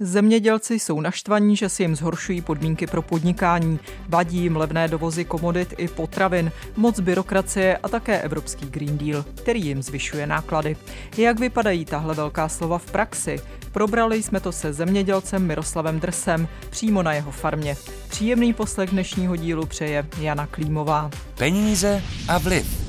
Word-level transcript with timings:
Zemědělci 0.00 0.74
jsou 0.74 1.00
naštvaní, 1.00 1.56
že 1.56 1.68
si 1.68 1.82
jim 1.82 1.96
zhoršují 1.96 2.40
podmínky 2.40 2.86
pro 2.86 3.02
podnikání. 3.02 3.78
Vadí 4.08 4.38
jim 4.38 4.56
levné 4.56 4.88
dovozy 4.88 5.24
komodit 5.24 5.74
i 5.76 5.88
potravin, 5.88 6.52
moc 6.76 7.00
byrokracie 7.00 7.76
a 7.76 7.88
také 7.88 8.20
Evropský 8.20 8.66
Green 8.66 8.98
Deal, 8.98 9.24
který 9.34 9.64
jim 9.64 9.82
zvyšuje 9.82 10.26
náklady. 10.26 10.76
Jak 11.16 11.40
vypadají 11.40 11.84
tahle 11.84 12.14
velká 12.14 12.48
slova 12.48 12.78
v 12.78 12.90
praxi? 12.90 13.40
Probrali 13.72 14.22
jsme 14.22 14.40
to 14.40 14.52
se 14.52 14.72
zemědělcem 14.72 15.46
Miroslavem 15.46 16.00
Drsem 16.00 16.48
přímo 16.70 17.02
na 17.02 17.12
jeho 17.12 17.30
farmě. 17.30 17.76
Příjemný 18.08 18.52
poslech 18.52 18.90
dnešního 18.90 19.36
dílu 19.36 19.66
přeje 19.66 20.06
Jana 20.20 20.46
Klímová. 20.46 21.10
Peníze 21.38 22.02
a 22.28 22.38
vliv. 22.38 22.87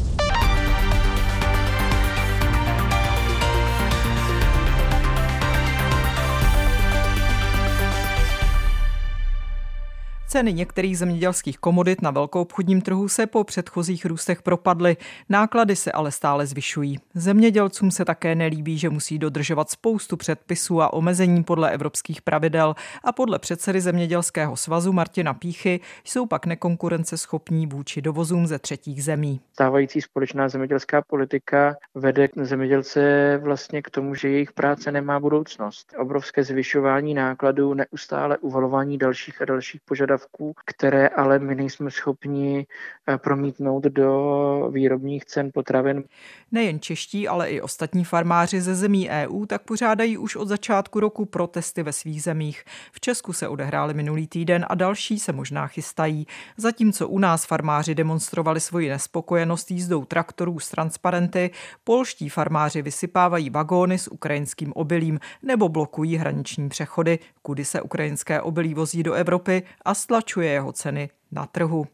Ceny 10.31 10.53
některých 10.53 10.97
zemědělských 10.97 11.57
komodit 11.57 12.01
na 12.01 12.11
velkou 12.11 12.41
obchodním 12.41 12.81
trhu 12.81 13.07
se 13.07 13.27
po 13.27 13.43
předchozích 13.43 14.05
růstech 14.05 14.41
propadly, 14.41 14.97
náklady 15.29 15.75
se 15.75 15.91
ale 15.91 16.11
stále 16.11 16.45
zvyšují. 16.45 16.99
Zemědělcům 17.13 17.91
se 17.91 18.05
také 18.05 18.35
nelíbí, 18.35 18.77
že 18.77 18.89
musí 18.89 19.19
dodržovat 19.19 19.69
spoustu 19.69 20.17
předpisů 20.17 20.81
a 20.81 20.93
omezení 20.93 21.43
podle 21.43 21.71
evropských 21.71 22.21
pravidel 22.21 22.75
a 23.03 23.11
podle 23.11 23.39
předsedy 23.39 23.81
Zemědělského 23.81 24.57
svazu 24.57 24.93
Martina 24.93 25.33
Píchy 25.33 25.79
jsou 26.03 26.25
pak 26.25 26.45
nekonkurenceschopní 26.45 27.67
vůči 27.67 28.01
dovozům 28.01 28.47
ze 28.47 28.59
třetích 28.59 29.03
zemí. 29.03 29.41
Stávající 29.53 30.01
společná 30.01 30.49
zemědělská 30.49 31.01
politika 31.07 31.75
vede 31.95 32.29
zemědělce 32.41 33.01
vlastně 33.43 33.81
k 33.81 33.89
tomu, 33.89 34.15
že 34.15 34.29
jejich 34.29 34.53
práce 34.53 34.91
nemá 34.91 35.19
budoucnost. 35.19 35.93
Obrovské 35.97 36.43
zvyšování 36.43 37.13
nákladů, 37.13 37.73
neustále 37.73 38.37
uvalování 38.37 38.97
dalších 38.97 39.41
a 39.41 39.45
dalších 39.45 39.81
požadavků 39.85 40.18
požadavků, 40.19 40.53
které 40.65 41.07
ale 41.07 41.39
my 41.39 41.55
nejsme 41.55 41.91
schopni 41.91 42.67
eh, 43.07 43.17
promítnout 43.17 43.83
do 43.83 44.69
výrobních 44.73 45.25
cen 45.25 45.51
potravin. 45.53 46.03
Nejen 46.51 46.79
čeští, 46.79 47.27
ale 47.27 47.49
i 47.49 47.61
ostatní 47.61 48.05
farmáři 48.05 48.61
ze 48.61 48.75
zemí 48.75 49.09
EU 49.09 49.45
tak 49.45 49.61
pořádají 49.61 50.17
už 50.17 50.35
od 50.35 50.47
začátku 50.47 50.99
roku 50.99 51.25
protesty 51.25 51.83
ve 51.83 51.93
svých 51.93 52.23
zemích. 52.23 52.63
V 52.91 52.99
Česku 52.99 53.33
se 53.33 53.47
odehrály 53.47 53.93
minulý 53.93 54.27
týden 54.27 54.65
a 54.69 54.75
další 54.75 55.19
se 55.19 55.31
možná 55.31 55.67
chystají. 55.67 56.27
Zatímco 56.57 57.07
u 57.07 57.19
nás 57.19 57.45
farmáři 57.45 57.95
demonstrovali 57.95 58.59
svoji 58.59 58.89
nespokojenost 58.89 59.71
jízdou 59.71 60.05
traktorů 60.05 60.59
s 60.59 60.69
transparenty, 60.69 61.51
polští 61.83 62.29
farmáři 62.29 62.81
vysypávají 62.81 63.49
vagóny 63.49 63.97
s 63.97 64.11
ukrajinským 64.11 64.73
obilím 64.75 65.19
nebo 65.43 65.69
blokují 65.69 66.17
hraniční 66.17 66.69
přechody, 66.69 67.19
kudy 67.41 67.65
se 67.65 67.81
ukrajinské 67.81 68.41
obilí 68.41 68.73
vozí 68.73 69.03
do 69.03 69.13
Evropy 69.13 69.63
a 69.85 69.93
stlačuje 70.09 70.49
jeho 70.49 70.71
ceny 70.73 71.09
na 71.31 71.45
trhu. 71.45 71.85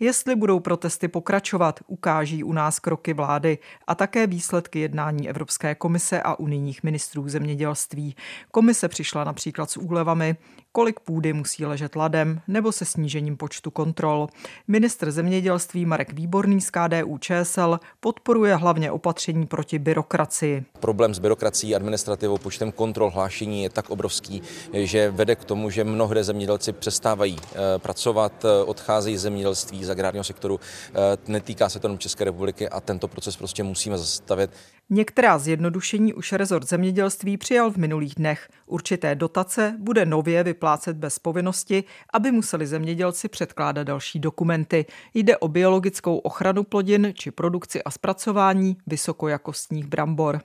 Jestli 0.00 0.36
budou 0.36 0.60
protesty 0.60 1.08
pokračovat, 1.08 1.80
ukáží 1.86 2.44
u 2.44 2.52
nás 2.52 2.78
kroky 2.78 3.14
vlády 3.14 3.58
a 3.86 3.94
také 3.94 4.26
výsledky 4.26 4.78
jednání 4.78 5.28
Evropské 5.28 5.74
komise 5.74 6.22
a 6.22 6.34
unijních 6.34 6.82
ministrů 6.82 7.28
zemědělství. 7.28 8.16
Komise 8.50 8.88
přišla 8.88 9.24
například 9.24 9.70
s 9.70 9.76
úlevami, 9.76 10.36
kolik 10.72 11.00
půdy 11.00 11.32
musí 11.32 11.66
ležet 11.66 11.96
ladem 11.96 12.40
nebo 12.48 12.72
se 12.72 12.84
snížením 12.84 13.36
počtu 13.36 13.70
kontrol. 13.70 14.28
Ministr 14.68 15.10
zemědělství 15.10 15.86
Marek 15.86 16.12
Výborný 16.12 16.60
z 16.60 16.70
KDU 16.70 17.18
ČSL 17.18 17.80
podporuje 18.00 18.56
hlavně 18.56 18.90
opatření 18.90 19.46
proti 19.46 19.78
byrokracii. 19.78 20.64
Problém 20.80 21.14
s 21.14 21.18
byrokracií, 21.18 21.74
administrativou, 21.74 22.38
počtem 22.38 22.72
kontrol, 22.72 23.10
hlášení 23.10 23.62
je 23.62 23.70
tak 23.70 23.90
obrovský, 23.90 24.42
že 24.72 25.10
vede 25.10 25.36
k 25.36 25.44
tomu, 25.44 25.70
že 25.70 25.84
mnohde 25.84 26.24
zemědělci 26.24 26.72
přestávají 26.72 27.36
eh, 27.38 27.78
pracovat, 27.78 28.44
eh, 28.44 28.64
odcházejí 28.80 29.16
z 29.16 29.20
zemědělství, 29.20 29.84
z 29.84 29.90
agrárního 29.90 30.24
sektoru. 30.24 30.60
Eh, 30.60 31.16
netýká 31.26 31.68
se 31.68 31.80
to 31.80 31.86
jenom 31.86 31.98
České 31.98 32.24
republiky 32.24 32.68
a 32.68 32.80
tento 32.80 33.08
proces 33.08 33.36
prostě 33.36 33.62
musíme 33.62 33.98
zastavit. 33.98 34.50
Některá 34.90 35.38
zjednodušení 35.38 36.14
už 36.14 36.32
rezort 36.32 36.68
zemědělství 36.68 37.36
přijal 37.36 37.70
v 37.70 37.76
minulých 37.76 38.14
dnech. 38.14 38.48
Určité 38.66 39.14
dotace 39.14 39.76
bude 39.78 40.06
nově 40.06 40.42
vyplácet 40.42 40.96
bez 40.96 41.18
povinnosti, 41.18 41.84
aby 42.12 42.32
museli 42.32 42.66
zemědělci 42.66 43.28
předkládat 43.28 43.84
další 43.84 44.18
dokumenty. 44.18 44.86
Jde 45.14 45.36
o 45.36 45.48
biologickou 45.48 46.16
ochranu 46.16 46.64
plodin 46.64 47.12
či 47.14 47.30
produkci 47.30 47.82
a 47.82 47.90
zpracování 47.90 48.76
vysokojakostních 48.86 49.86
brambor. 49.86 50.40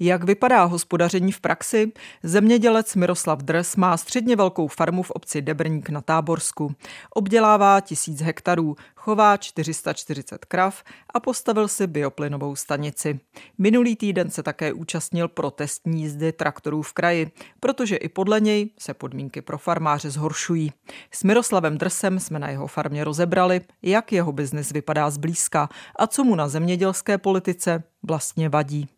Jak 0.00 0.24
vypadá 0.24 0.64
hospodaření 0.64 1.32
v 1.32 1.40
praxi? 1.40 1.92
Zemědělec 2.22 2.94
Miroslav 2.94 3.38
Dres 3.38 3.76
má 3.76 3.96
středně 3.96 4.36
velkou 4.36 4.68
farmu 4.68 5.02
v 5.02 5.10
obci 5.10 5.42
Debrník 5.42 5.90
na 5.90 6.00
Táborsku. 6.00 6.74
Obdělává 7.10 7.80
tisíc 7.80 8.20
hektarů, 8.20 8.76
chová 8.96 9.36
440 9.36 10.44
krav 10.44 10.82
a 11.14 11.20
postavil 11.20 11.68
si 11.68 11.86
bioplynovou 11.86 12.56
stanici. 12.56 13.20
Minulý 13.58 13.96
týden 13.96 14.30
se 14.30 14.42
také 14.42 14.72
účastnil 14.72 15.28
protestní 15.28 16.02
jízdy 16.02 16.32
traktorů 16.32 16.82
v 16.82 16.92
kraji, 16.92 17.30
protože 17.60 17.96
i 17.96 18.08
podle 18.08 18.40
něj 18.40 18.70
se 18.78 18.94
podmínky 18.94 19.42
pro 19.42 19.58
farmáře 19.58 20.10
zhoršují. 20.10 20.72
S 21.10 21.24
Miroslavem 21.24 21.78
Drsem 21.78 22.20
jsme 22.20 22.38
na 22.38 22.48
jeho 22.48 22.66
farmě 22.66 23.04
rozebrali, 23.04 23.60
jak 23.82 24.12
jeho 24.12 24.32
biznis 24.32 24.72
vypadá 24.72 25.10
zblízka 25.10 25.68
a 25.96 26.06
co 26.06 26.24
mu 26.24 26.34
na 26.34 26.48
zemědělské 26.48 27.18
politice 27.18 27.82
vlastně 28.02 28.48
vadí 28.48 28.88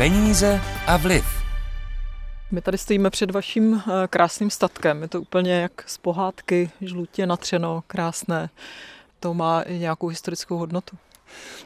peníze 0.00 0.60
a 0.86 0.96
vliv. 0.96 1.24
My 2.50 2.60
tady 2.60 2.78
stojíme 2.78 3.10
před 3.10 3.30
vaším 3.30 3.74
eh, 3.74 4.08
krásným 4.08 4.50
statkem. 4.50 5.02
Je 5.02 5.08
to 5.08 5.20
úplně 5.20 5.52
jak 5.52 5.84
z 5.86 5.98
pohádky, 5.98 6.70
žlutě 6.80 7.26
natřeno, 7.26 7.82
krásné. 7.86 8.50
To 9.20 9.34
má 9.34 9.62
i 9.62 9.78
nějakou 9.78 10.06
historickou 10.06 10.56
hodnotu. 10.56 10.96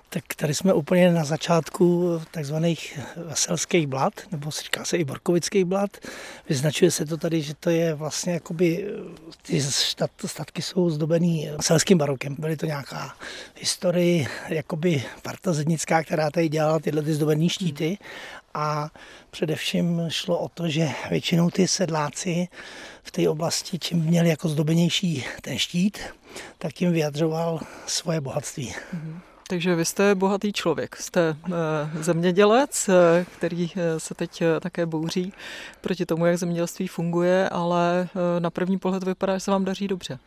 Tak 0.09 0.25
tady 0.37 0.55
jsme 0.55 0.73
úplně 0.73 1.13
na 1.13 1.25
začátku 1.25 2.11
takzvaných 2.31 2.99
veselských 3.17 3.87
blad, 3.87 4.13
nebo 4.33 4.53
se 4.53 4.63
říká 4.63 4.85
se 4.85 4.97
i 4.97 5.05
borkovických 5.05 5.65
blad. 5.65 5.91
Vyznačuje 6.49 6.91
se 6.91 7.07
to 7.07 7.17
tady, 7.17 7.43
že 7.43 7.55
to 7.55 7.71
je 7.71 7.95
vlastně 7.95 8.33
jakoby, 8.33 8.87
ty 9.43 9.63
statky 10.27 10.63
jsou 10.63 10.91
zdobený 10.91 11.51
selským 11.61 11.99
barokem. 11.99 12.37
Byly 12.39 12.57
to 12.57 12.67
nějaká 12.67 13.17
historie, 13.61 14.27
jakoby 14.49 15.05
parta 15.23 15.53
zednická, 15.53 16.05
která 16.05 16.31
tady 16.31 16.49
dělala 16.49 16.79
tyhle 16.79 17.03
ty 17.03 17.15
zdobené 17.15 17.49
štíty 17.49 17.99
a 18.55 18.91
především 19.31 20.03
šlo 20.09 20.39
o 20.39 20.49
to, 20.49 20.69
že 20.69 20.89
většinou 21.11 21.51
ty 21.51 21.69
sedláci 21.69 22.49
v 23.03 23.11
té 23.11 23.29
oblasti, 23.29 23.79
čím 23.79 23.99
měli 23.99 24.29
jako 24.29 24.49
zdobenější 24.49 25.25
ten 25.43 25.59
štít, 25.59 25.99
tak 26.59 26.73
tím 26.73 26.93
vyjadřoval 26.93 27.61
svoje 27.87 28.21
bohatství. 28.21 28.75
Mm-hmm. 28.95 29.34
Takže 29.55 29.75
vy 29.75 29.85
jste 29.85 30.15
bohatý 30.15 30.53
člověk, 30.53 30.97
jste 30.97 31.37
eh, 31.47 31.53
zemědělec, 32.03 32.89
eh, 32.89 33.27
který 33.37 33.71
eh, 33.77 34.01
se 34.01 34.15
teď 34.15 34.43
také 34.61 34.87
bouří 34.87 35.33
proti 35.81 36.07
tomu, 36.07 36.27
jak 36.27 36.39
zemědělství 36.39 36.87
funguje, 36.87 37.49
ale 37.49 38.09
na 38.39 38.51
první 38.51 38.79
pohled 38.79 39.05
vypadá, 39.05 39.35
že 39.35 39.41
se 39.41 39.51
vám 39.51 39.65
daří 39.65 39.89
dobře. 39.89 40.19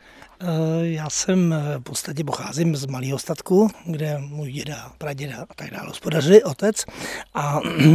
Já 0.81 1.09
jsem 1.09 1.55
v 1.77 1.83
podstatě 1.83 2.23
pocházím 2.23 2.75
z 2.75 2.85
malého 2.85 3.19
statku, 3.19 3.69
kde 3.85 4.17
můj 4.17 4.51
děda, 4.51 4.91
praděda 4.97 5.45
a 5.49 5.53
tak 5.55 5.71
dále 5.71 5.87
hospodařili, 5.87 6.43
otec. 6.43 6.85
A 7.33 7.59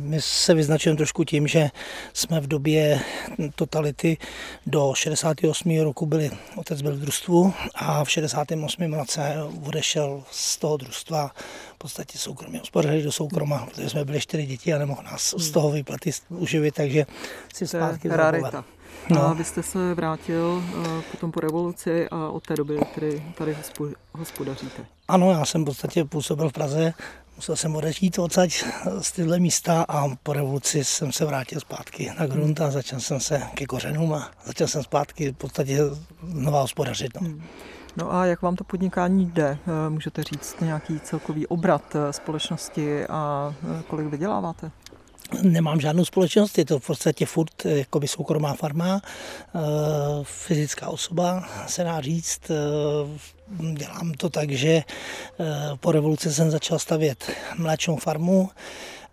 my 0.00 0.16
se 0.20 0.54
vyznačujeme 0.54 0.96
trošku 0.96 1.24
tím, 1.24 1.46
že 1.46 1.70
jsme 2.12 2.40
v 2.40 2.46
době 2.46 3.00
totality 3.54 4.16
do 4.66 4.92
68. 4.96 5.80
roku 5.80 6.06
byli, 6.06 6.30
otec 6.56 6.82
byl 6.82 6.92
v 6.92 6.98
družstvu 6.98 7.54
a 7.74 8.04
v 8.04 8.10
68. 8.10 8.92
roce 8.92 9.36
odešel 9.66 10.22
z 10.30 10.56
toho 10.56 10.71
družstva 10.76 11.30
v 11.74 11.78
podstatě 11.78 12.18
soukromě 12.18 12.58
hospodařili 12.58 13.02
do 13.02 13.12
soukroma, 13.12 13.66
protože 13.66 13.90
jsme 13.90 14.04
byli 14.04 14.20
čtyři 14.20 14.46
děti 14.46 14.74
a 14.74 14.78
nemohl 14.78 15.02
nás 15.02 15.34
z 15.38 15.50
toho 15.50 15.70
vyplaty 15.70 16.10
uživit, 16.28 16.74
takže 16.74 17.06
si 17.54 17.66
zpátky 17.66 18.08
rarita. 18.08 18.64
No. 19.10 19.22
A 19.22 19.32
vy 19.32 19.44
jste 19.44 19.62
se 19.62 19.94
vrátil 19.94 20.44
uh, 20.44 21.00
potom 21.10 21.32
po 21.32 21.40
revoluci 21.40 22.08
a 22.08 22.28
od 22.28 22.46
té 22.46 22.54
doby 22.54 22.78
tady, 22.94 23.22
tady 23.38 23.56
hospodaříte. 24.12 24.86
Ano, 25.08 25.30
já 25.30 25.44
jsem 25.44 25.62
v 25.62 25.64
podstatě 25.64 26.04
působil 26.04 26.48
v 26.48 26.52
Praze, 26.52 26.94
musel 27.36 27.56
jsem 27.56 27.76
odejít 27.76 28.18
odsaď 28.18 28.64
z 29.00 29.12
tyhle 29.12 29.38
místa 29.38 29.84
a 29.88 30.08
po 30.22 30.32
revoluci 30.32 30.84
jsem 30.84 31.12
se 31.12 31.24
vrátil 31.24 31.60
zpátky 31.60 32.12
na 32.18 32.26
grunt 32.26 32.60
a 32.60 32.70
začal 32.70 33.00
jsem 33.00 33.20
se 33.20 33.42
ke 33.54 33.66
kořenům 33.66 34.12
a 34.14 34.30
začal 34.44 34.66
jsem 34.66 34.82
zpátky 34.82 35.30
v 35.30 35.36
podstatě 35.36 35.78
znova 36.22 36.60
hospodařit. 36.60 37.20
No. 37.20 37.28
Hmm. 37.28 37.42
No 37.96 38.14
a 38.14 38.26
jak 38.26 38.42
vám 38.42 38.56
to 38.56 38.64
podnikání 38.64 39.26
jde? 39.26 39.58
Eh, 39.86 39.90
můžete 39.90 40.22
říct 40.22 40.60
nějaký 40.60 41.00
celkový 41.00 41.46
obrat 41.46 41.82
eh, 41.94 42.12
společnosti 42.12 43.06
a 43.06 43.54
eh, 43.78 43.82
kolik 43.86 44.06
vyděláváte? 44.06 44.70
Nemám 45.42 45.80
žádnou 45.80 46.04
společnost, 46.04 46.58
je 46.58 46.64
to 46.64 46.78
v 46.78 46.86
podstatě 46.86 47.26
furt 47.26 47.64
jakoby 47.64 48.08
soukromá 48.08 48.54
farma, 48.54 49.00
fyzická 50.22 50.88
osoba, 50.88 51.44
se 51.66 51.84
dá 51.84 52.00
říct. 52.00 52.40
Dělám 53.74 54.12
to 54.12 54.30
tak, 54.30 54.50
že 54.50 54.82
po 55.80 55.92
revoluci 55.92 56.32
jsem 56.32 56.50
začal 56.50 56.78
stavět 56.78 57.30
mléčnou 57.58 57.96
farmu 57.96 58.50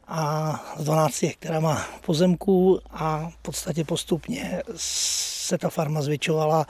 a 0.07 0.53
s 0.77 0.83
12 0.83 1.23
hektarama 1.23 1.85
pozemků 2.05 2.79
a 2.91 3.29
v 3.29 3.37
podstatě 3.37 3.83
postupně 3.83 4.63
se 4.75 5.57
ta 5.57 5.69
farma 5.69 6.01
zvětšovala 6.01 6.65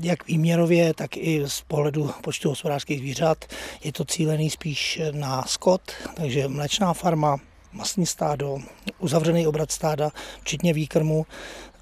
jak 0.00 0.26
výměrově, 0.26 0.94
tak 0.94 1.16
i 1.16 1.42
z 1.46 1.60
pohledu 1.60 2.10
počtu 2.22 2.48
hospodářských 2.48 2.98
zvířat. 2.98 3.44
Je 3.84 3.92
to 3.92 4.04
cílený 4.04 4.50
spíš 4.50 5.00
na 5.10 5.42
skot, 5.42 5.92
takže 6.14 6.48
mlečná 6.48 6.92
farma, 6.92 7.36
masní 7.72 8.06
stádo, 8.06 8.58
uzavřený 8.98 9.46
obrat 9.46 9.70
stáda, 9.70 10.10
včetně 10.40 10.72
výkrmu. 10.72 11.26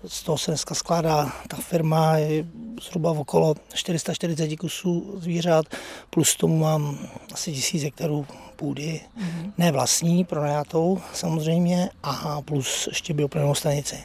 Z 0.06 0.23
toho 0.23 0.39
se 0.39 0.51
dneska 0.51 0.75
skládá 0.75 1.33
ta 1.49 1.56
firma, 1.56 2.17
je 2.17 2.45
zhruba 2.83 3.11
okolo 3.11 3.55
440 3.75 4.57
kusů 4.57 5.15
zvířat, 5.19 5.67
plus 6.11 6.37
tomu 6.37 6.59
mám 6.59 6.99
asi 7.33 7.53
1000 7.53 7.83
hektarů 7.83 8.27
půdy, 8.57 9.00
mm-hmm. 9.19 9.53
ne 9.59 9.73
vlastní, 9.73 10.25
pronajatou 10.25 11.00
samozřejmě, 11.12 11.91
a 12.03 12.43
plus 12.43 12.87
ještě 12.87 13.15
bioplynovou 13.15 13.55
stanici. 13.55 13.97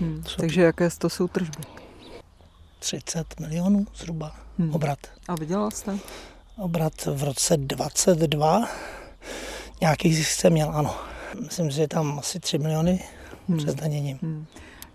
Hmm. 0.00 0.24
Takže 0.36 0.62
jaké 0.62 0.88
to 0.98 1.10
jsou 1.10 1.28
tržby? 1.28 1.83
30 2.84 3.40
milionů 3.40 3.86
zhruba 3.96 4.36
hmm. 4.58 4.74
obrat. 4.74 4.98
A 5.28 5.34
vydělal 5.34 5.70
jste? 5.70 5.98
Obrat 6.56 6.92
v 7.06 7.24
roce 7.24 7.56
22 7.56 8.68
nějaký 9.80 10.14
zisk 10.14 10.30
jsem 10.30 10.52
měl, 10.52 10.70
ano. 10.70 10.96
Myslím, 11.40 11.70
že 11.70 11.82
je 11.82 11.88
tam 11.88 12.18
asi 12.18 12.40
3 12.40 12.58
miliony 12.58 13.04
hmm. 13.48 13.58
přes 13.58 13.74
daněním. 13.74 14.18
Hmm. 14.22 14.46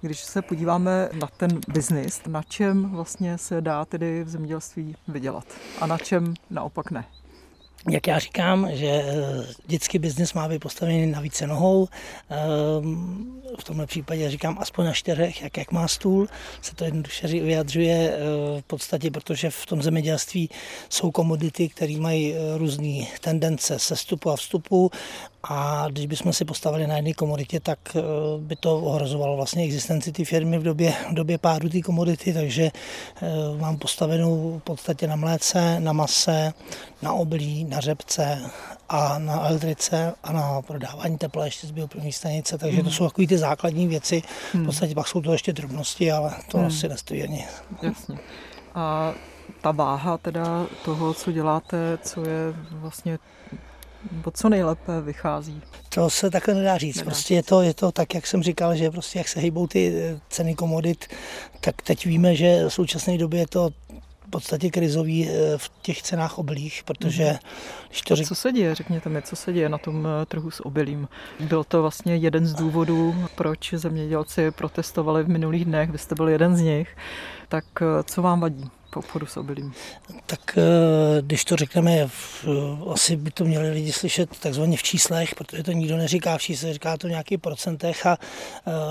Když 0.01 0.19
se 0.19 0.41
podíváme 0.41 1.09
na 1.13 1.27
ten 1.27 1.59
biznis, 1.67 2.21
na 2.27 2.43
čem 2.43 2.89
vlastně 2.89 3.37
se 3.37 3.61
dá 3.61 3.85
tedy 3.85 4.23
v 4.23 4.29
zemědělství 4.29 4.95
vydělat 5.07 5.45
a 5.81 5.87
na 5.87 5.97
čem 5.97 6.33
naopak 6.49 6.91
ne? 6.91 7.05
Jak 7.89 8.07
já 8.07 8.19
říkám, 8.19 8.69
že 8.73 8.87
eh, 8.87 9.45
dětský 9.67 9.99
biznis 9.99 10.33
má 10.33 10.47
být 10.47 10.59
postavený 10.59 11.07
na 11.07 11.19
více 11.19 11.47
nohou. 11.47 11.87
Ehm, 12.29 13.41
v 13.59 13.63
tomhle 13.63 13.85
případě 13.85 14.29
říkám 14.31 14.57
aspoň 14.59 14.85
na 14.85 14.93
čtyřech, 14.93 15.41
jak, 15.41 15.57
jak 15.57 15.71
má 15.71 15.87
stůl. 15.87 16.27
Se 16.61 16.75
to 16.75 16.85
jednoduše 16.85 17.27
vyjadřuje 17.27 18.13
eh, 18.13 18.17
v 18.61 18.63
podstatě, 18.67 19.11
protože 19.11 19.49
v 19.49 19.65
tom 19.65 19.81
zemědělství 19.81 20.49
jsou 20.89 21.11
komodity, 21.11 21.69
které 21.69 21.97
mají 21.97 22.33
eh, 22.33 22.57
různé 22.57 23.05
tendence 23.21 23.79
sestupu 23.79 24.29
a 24.29 24.35
vstupu 24.35 24.91
a 25.43 25.87
když 25.89 26.05
bychom 26.05 26.33
si 26.33 26.45
postavili 26.45 26.87
na 26.87 26.95
jedné 26.95 27.13
komoditě, 27.13 27.59
tak 27.59 27.79
by 28.39 28.55
to 28.55 28.79
ohrozovalo 28.79 29.35
vlastně 29.35 29.63
existenci 29.63 30.11
té 30.11 30.25
firmy 30.25 30.59
v 30.59 30.63
době, 30.63 30.93
v 31.11 31.13
době 31.13 31.37
pádu 31.37 31.69
té 31.69 31.81
komodity, 31.81 32.33
takže 32.33 32.71
mám 33.59 33.77
postavenou 33.77 34.59
v 34.59 34.63
podstatě 34.63 35.07
na 35.07 35.15
mléce, 35.15 35.79
na 35.79 35.93
mase, 35.93 36.53
na 37.01 37.13
oblí, 37.13 37.63
na 37.63 37.79
řepce 37.79 38.41
a 38.89 39.19
na 39.19 39.47
elektrice 39.47 40.13
a 40.23 40.33
na 40.33 40.61
prodávání 40.61 41.17
tepla 41.17 41.45
ještě 41.45 41.67
z 41.67 41.71
bioplynové 41.71 42.11
stanice, 42.11 42.57
takže 42.57 42.77
hmm. 42.77 42.85
to 42.85 42.91
jsou 42.91 43.07
takové 43.07 43.27
ty 43.27 43.37
základní 43.37 43.87
věci. 43.87 44.21
V 44.21 44.55
hmm. 44.55 44.65
podstatě 44.65 44.95
pak 44.95 45.07
jsou 45.07 45.21
to 45.21 45.31
ještě 45.31 45.53
drobnosti, 45.53 46.11
ale 46.11 46.35
to 46.51 46.57
hmm. 46.57 46.67
asi 46.67 46.89
nestojí 46.89 47.23
ani. 47.23 47.45
Jasně. 47.81 48.17
A 48.75 49.13
ta 49.61 49.71
váha 49.71 50.17
teda 50.17 50.65
toho, 50.85 51.13
co 51.13 51.31
děláte, 51.31 51.97
co 52.01 52.21
je 52.21 52.53
vlastně 52.71 53.19
Bo 54.11 54.31
co 54.31 54.49
nejlépe 54.49 55.01
vychází? 55.01 55.61
To 55.89 56.09
se 56.09 56.29
takhle 56.29 56.53
nedá 56.53 56.77
říct. 56.77 56.95
Nedá. 56.95 57.05
Prostě 57.05 57.35
je 57.35 57.43
to, 57.43 57.61
je 57.61 57.73
to 57.73 57.91
tak, 57.91 58.15
jak 58.15 58.27
jsem 58.27 58.43
říkal, 58.43 58.75
že 58.75 58.91
prostě 58.91 59.19
jak 59.19 59.27
se 59.27 59.39
hýbou 59.39 59.67
ty 59.67 59.93
eh, 59.95 60.19
ceny 60.29 60.55
komodit, 60.55 61.07
tak 61.61 61.81
teď 61.81 62.05
víme, 62.05 62.35
že 62.35 62.65
v 62.67 62.73
současné 62.73 63.17
době 63.17 63.39
je 63.39 63.47
to 63.47 63.69
v 64.27 64.29
podstatě 64.29 64.69
krizový 64.69 65.29
eh, 65.29 65.57
v 65.57 65.71
těch 65.81 66.01
cenách 66.01 66.37
obilích, 66.37 66.81
protože 66.85 67.25
mhm. 67.25 67.37
když 67.87 68.01
to 68.01 68.15
řek... 68.15 68.27
Co 68.27 68.35
se 68.35 68.51
děje, 68.51 68.75
řekněte 68.75 69.09
mi, 69.09 69.21
co 69.21 69.35
se 69.35 69.53
děje 69.53 69.69
na 69.69 69.77
tom 69.77 70.07
eh, 70.07 70.25
trhu 70.25 70.51
s 70.51 70.65
obilím? 70.65 71.07
Byl 71.39 71.63
to 71.63 71.81
vlastně 71.81 72.15
jeden 72.15 72.45
z 72.45 72.53
důvodů, 72.53 73.15
proč 73.35 73.73
zemědělci 73.73 74.51
protestovali 74.51 75.23
v 75.23 75.29
minulých 75.29 75.65
dnech, 75.65 75.91
vy 75.91 75.97
jste 75.97 76.15
byl 76.15 76.29
jeden 76.29 76.55
z 76.55 76.61
nich, 76.61 76.97
tak 77.49 77.65
co 78.03 78.21
vám 78.21 78.39
vadí? 78.39 78.69
V 78.91 78.97
obchodu 78.97 79.25
s 79.25 79.37
obilím? 79.37 79.73
Tak 80.25 80.57
když 81.21 81.45
to 81.45 81.55
řekneme, 81.55 82.09
asi 82.93 83.15
by 83.15 83.31
to 83.31 83.45
měli 83.45 83.71
lidi 83.71 83.91
slyšet 83.91 84.39
takzvaně 84.39 84.77
v 84.77 84.83
číslech, 84.83 85.35
protože 85.35 85.63
to 85.63 85.71
nikdo 85.71 85.97
neříká 85.97 86.37
v 86.37 86.41
číslech, 86.41 86.73
říká 86.73 86.97
to 86.97 87.07
v 87.07 87.09
nějakých 87.09 87.39
procentech 87.39 88.05
a 88.05 88.17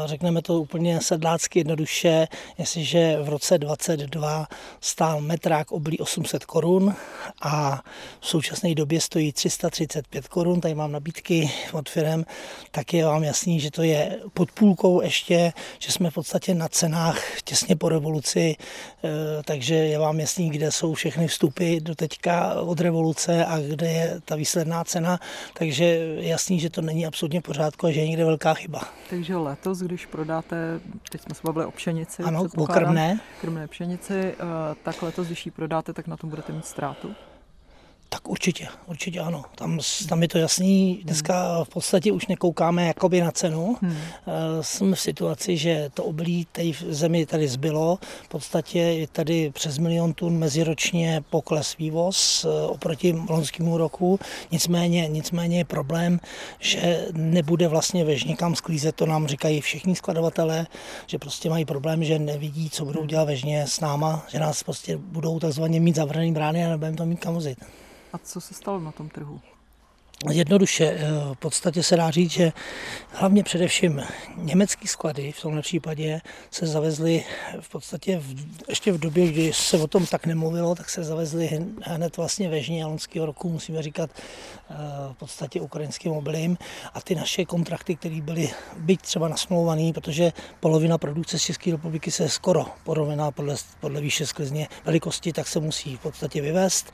řekneme 0.04 0.42
to 0.42 0.60
úplně 0.60 1.00
sedlácky 1.00 1.58
jednoduše, 1.58 2.26
jestliže 2.58 3.18
v 3.22 3.28
roce 3.28 3.58
22 3.58 4.46
stál 4.80 5.20
metrák 5.20 5.72
obilí 5.72 5.98
800 5.98 6.44
korun 6.44 6.94
a 7.42 7.82
v 8.20 8.26
současné 8.26 8.74
době 8.74 9.00
stojí 9.00 9.32
335 9.32 10.28
korun, 10.28 10.60
tady 10.60 10.74
mám 10.74 10.92
nabídky 10.92 11.50
od 11.72 11.88
firm, 11.88 12.24
tak 12.70 12.94
je 12.94 13.04
vám 13.04 13.24
jasný, 13.24 13.60
že 13.60 13.70
to 13.70 13.82
je 13.82 14.18
pod 14.34 14.52
půlkou 14.52 15.02
ještě, 15.02 15.52
že 15.78 15.92
jsme 15.92 16.10
v 16.10 16.14
podstatě 16.14 16.54
na 16.54 16.68
cenách 16.68 17.40
těsně 17.44 17.76
po 17.76 17.88
revoluci, 17.88 18.56
takže 19.44 19.87
je 19.88 19.98
vám 19.98 20.20
jasný, 20.20 20.50
kde 20.50 20.70
jsou 20.70 20.94
všechny 20.94 21.28
vstupy 21.28 21.80
do 21.80 21.94
teďka 21.94 22.54
od 22.54 22.80
revoluce 22.80 23.44
a 23.44 23.60
kde 23.60 23.86
je 23.86 24.20
ta 24.24 24.36
výsledná 24.36 24.84
cena, 24.84 25.18
takže 25.54 25.84
je 25.84 26.28
jasný, 26.28 26.60
že 26.60 26.70
to 26.70 26.82
není 26.82 27.06
absolutně 27.06 27.40
pořádku 27.40 27.86
a 27.86 27.90
že 27.90 28.00
je 28.00 28.08
někde 28.08 28.24
velká 28.24 28.54
chyba. 28.54 28.80
Takže 29.10 29.36
letos, 29.36 29.78
když 29.78 30.06
prodáte, 30.06 30.80
teď 31.10 31.20
jsme 31.22 31.34
se 31.34 31.40
bavili 31.44 31.66
o 31.66 31.70
pšenici, 31.70 32.22
ano, 32.22 32.46
o 32.56 32.66
krmné. 32.66 33.20
krmné 33.40 33.68
pšenici, 33.68 34.14
eh, 34.14 34.34
tak 34.82 35.02
letos, 35.02 35.26
když 35.26 35.46
ji 35.46 35.52
prodáte, 35.52 35.92
tak 35.92 36.06
na 36.06 36.16
tom 36.16 36.30
budete 36.30 36.52
mít 36.52 36.66
ztrátu? 36.66 37.14
Tak 38.10 38.28
určitě, 38.28 38.68
určitě 38.86 39.20
ano. 39.20 39.44
Tam, 39.54 39.78
tam 40.08 40.22
je 40.22 40.28
to 40.28 40.38
jasný. 40.38 41.00
Dneska 41.04 41.64
v 41.64 41.68
podstatě 41.68 42.12
už 42.12 42.26
nekoukáme 42.26 42.86
jakoby 42.86 43.20
na 43.20 43.30
cenu. 43.30 43.76
Hmm. 43.82 43.96
Eh, 44.26 44.62
jsme 44.62 44.96
v 44.96 45.00
situaci, 45.00 45.56
že 45.56 45.90
to 45.94 46.04
obilí 46.04 46.46
tady 46.52 46.72
v 46.72 46.82
zemi 46.82 47.26
tady 47.26 47.48
zbylo. 47.48 47.98
V 48.24 48.28
podstatě 48.28 48.78
je 48.78 49.06
tady 49.06 49.50
přes 49.50 49.78
milion 49.78 50.12
tun 50.12 50.38
meziročně 50.38 51.22
pokles 51.30 51.76
vývoz 51.76 52.44
eh, 52.44 52.66
oproti 52.66 53.14
loňskému 53.28 53.78
roku. 53.78 54.18
Nicméně, 54.50 55.08
nicméně 55.08 55.58
je 55.58 55.64
problém, 55.64 56.20
že 56.58 57.06
nebude 57.12 57.68
vlastně 57.68 58.04
vež 58.04 58.24
někam 58.24 58.54
sklízet. 58.54 58.96
To 58.96 59.06
nám 59.06 59.26
říkají 59.26 59.60
všichni 59.60 59.96
skladovatelé, 59.96 60.66
že 61.06 61.18
prostě 61.18 61.50
mají 61.50 61.64
problém, 61.64 62.04
že 62.04 62.18
nevidí, 62.18 62.70
co 62.70 62.84
budou 62.84 63.04
dělat 63.04 63.24
vežně 63.24 63.66
s 63.66 63.80
náma, 63.80 64.26
že 64.28 64.38
nás 64.38 64.62
prostě 64.62 64.96
budou 64.96 65.38
takzvaně 65.38 65.80
mít 65.80 65.96
zavřený 65.96 66.32
brány 66.32 66.64
a 66.64 66.68
nebudeme 66.68 66.96
to 66.96 67.06
mít 67.06 67.20
kam 67.20 67.34
vozit. 67.34 67.58
A 68.12 68.18
co 68.18 68.40
se 68.40 68.54
stalo 68.54 68.80
na 68.80 68.92
tom 68.92 69.08
trhu? 69.08 69.40
Jednoduše, 70.26 70.84
eh, 70.84 71.34
v 71.34 71.38
podstatě 71.38 71.82
se 71.82 71.96
dá 71.96 72.10
říct, 72.10 72.30
že 72.30 72.52
hlavně 73.12 73.44
především 73.44 74.02
německé 74.36 74.88
sklady 74.88 75.32
v 75.32 75.42
tomhle 75.42 75.62
případě 75.62 76.20
se 76.50 76.66
zavezly 76.66 77.24
v 77.60 77.68
podstatě 77.68 78.18
v, 78.18 78.34
ještě 78.68 78.92
v 78.92 78.98
době, 78.98 79.32
kdy 79.32 79.52
se 79.52 79.78
o 79.78 79.86
tom 79.86 80.06
tak 80.06 80.26
nemluvilo, 80.26 80.74
tak 80.74 80.90
se 80.90 81.04
zavezly 81.04 81.66
hned 81.82 82.16
vlastně 82.16 82.48
ve 82.48 82.60
žně 82.62 82.84
loňského 82.84 83.26
roku, 83.26 83.48
musíme 83.48 83.82
říkat 83.82 84.10
eh, 84.70 84.74
v 85.12 85.14
podstatě 85.14 85.60
ukrajinským 85.60 86.12
obilím. 86.12 86.58
A 86.94 87.00
ty 87.00 87.14
naše 87.14 87.44
kontrakty, 87.44 87.96
které 87.96 88.20
byly 88.20 88.50
byť 88.78 89.00
třeba 89.00 89.28
nasmlouvané, 89.28 89.92
protože 89.92 90.32
polovina 90.60 90.98
produkce 90.98 91.38
z 91.38 91.42
České 91.42 91.70
republiky 91.70 92.10
se 92.10 92.28
skoro 92.28 92.66
porovná 92.84 93.30
podle, 93.30 93.54
podle 93.80 94.00
výše 94.00 94.26
sklizně 94.26 94.68
velikosti, 94.84 95.32
tak 95.32 95.48
se 95.48 95.60
musí 95.60 95.96
v 95.96 96.00
podstatě 96.00 96.42
vyvést. 96.42 96.92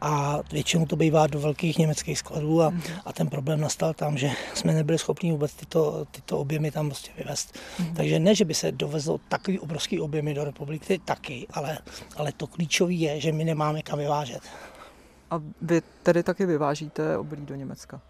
A 0.00 0.38
většinou 0.52 0.86
to 0.86 0.96
bývá 0.96 1.26
do 1.26 1.40
velkých 1.40 1.78
německých 1.78 2.18
skladů 2.18 2.61
a, 2.62 2.70
mm. 2.70 2.82
a 3.04 3.12
ten 3.12 3.28
problém 3.28 3.60
nastal 3.60 3.94
tam, 3.94 4.18
že 4.18 4.30
jsme 4.54 4.72
nebyli 4.72 4.98
schopni 4.98 5.32
vůbec 5.32 5.54
tyto, 5.54 6.04
tyto 6.10 6.38
objemy 6.38 6.70
tam 6.70 6.86
prostě 6.86 7.10
vyvést. 7.18 7.58
Mm. 7.78 7.94
Takže 7.94 8.18
ne, 8.20 8.34
že 8.34 8.44
by 8.44 8.54
se 8.54 8.72
dovezlo 8.72 9.20
takový 9.28 9.58
obrovský 9.58 10.00
objemy 10.00 10.34
do 10.34 10.44
republiky, 10.44 11.00
taky, 11.04 11.46
ale, 11.50 11.78
ale 12.16 12.32
to 12.32 12.46
klíčové 12.46 12.92
je, 12.92 13.20
že 13.20 13.32
my 13.32 13.44
nemáme 13.44 13.82
kam 13.82 13.98
vyvážet. 13.98 14.42
A 15.30 15.40
vy 15.62 15.82
tedy 16.02 16.22
taky 16.22 16.46
vyvážíte 16.46 17.18
obilí 17.18 17.46
do 17.46 17.54
Německa? 17.54 18.00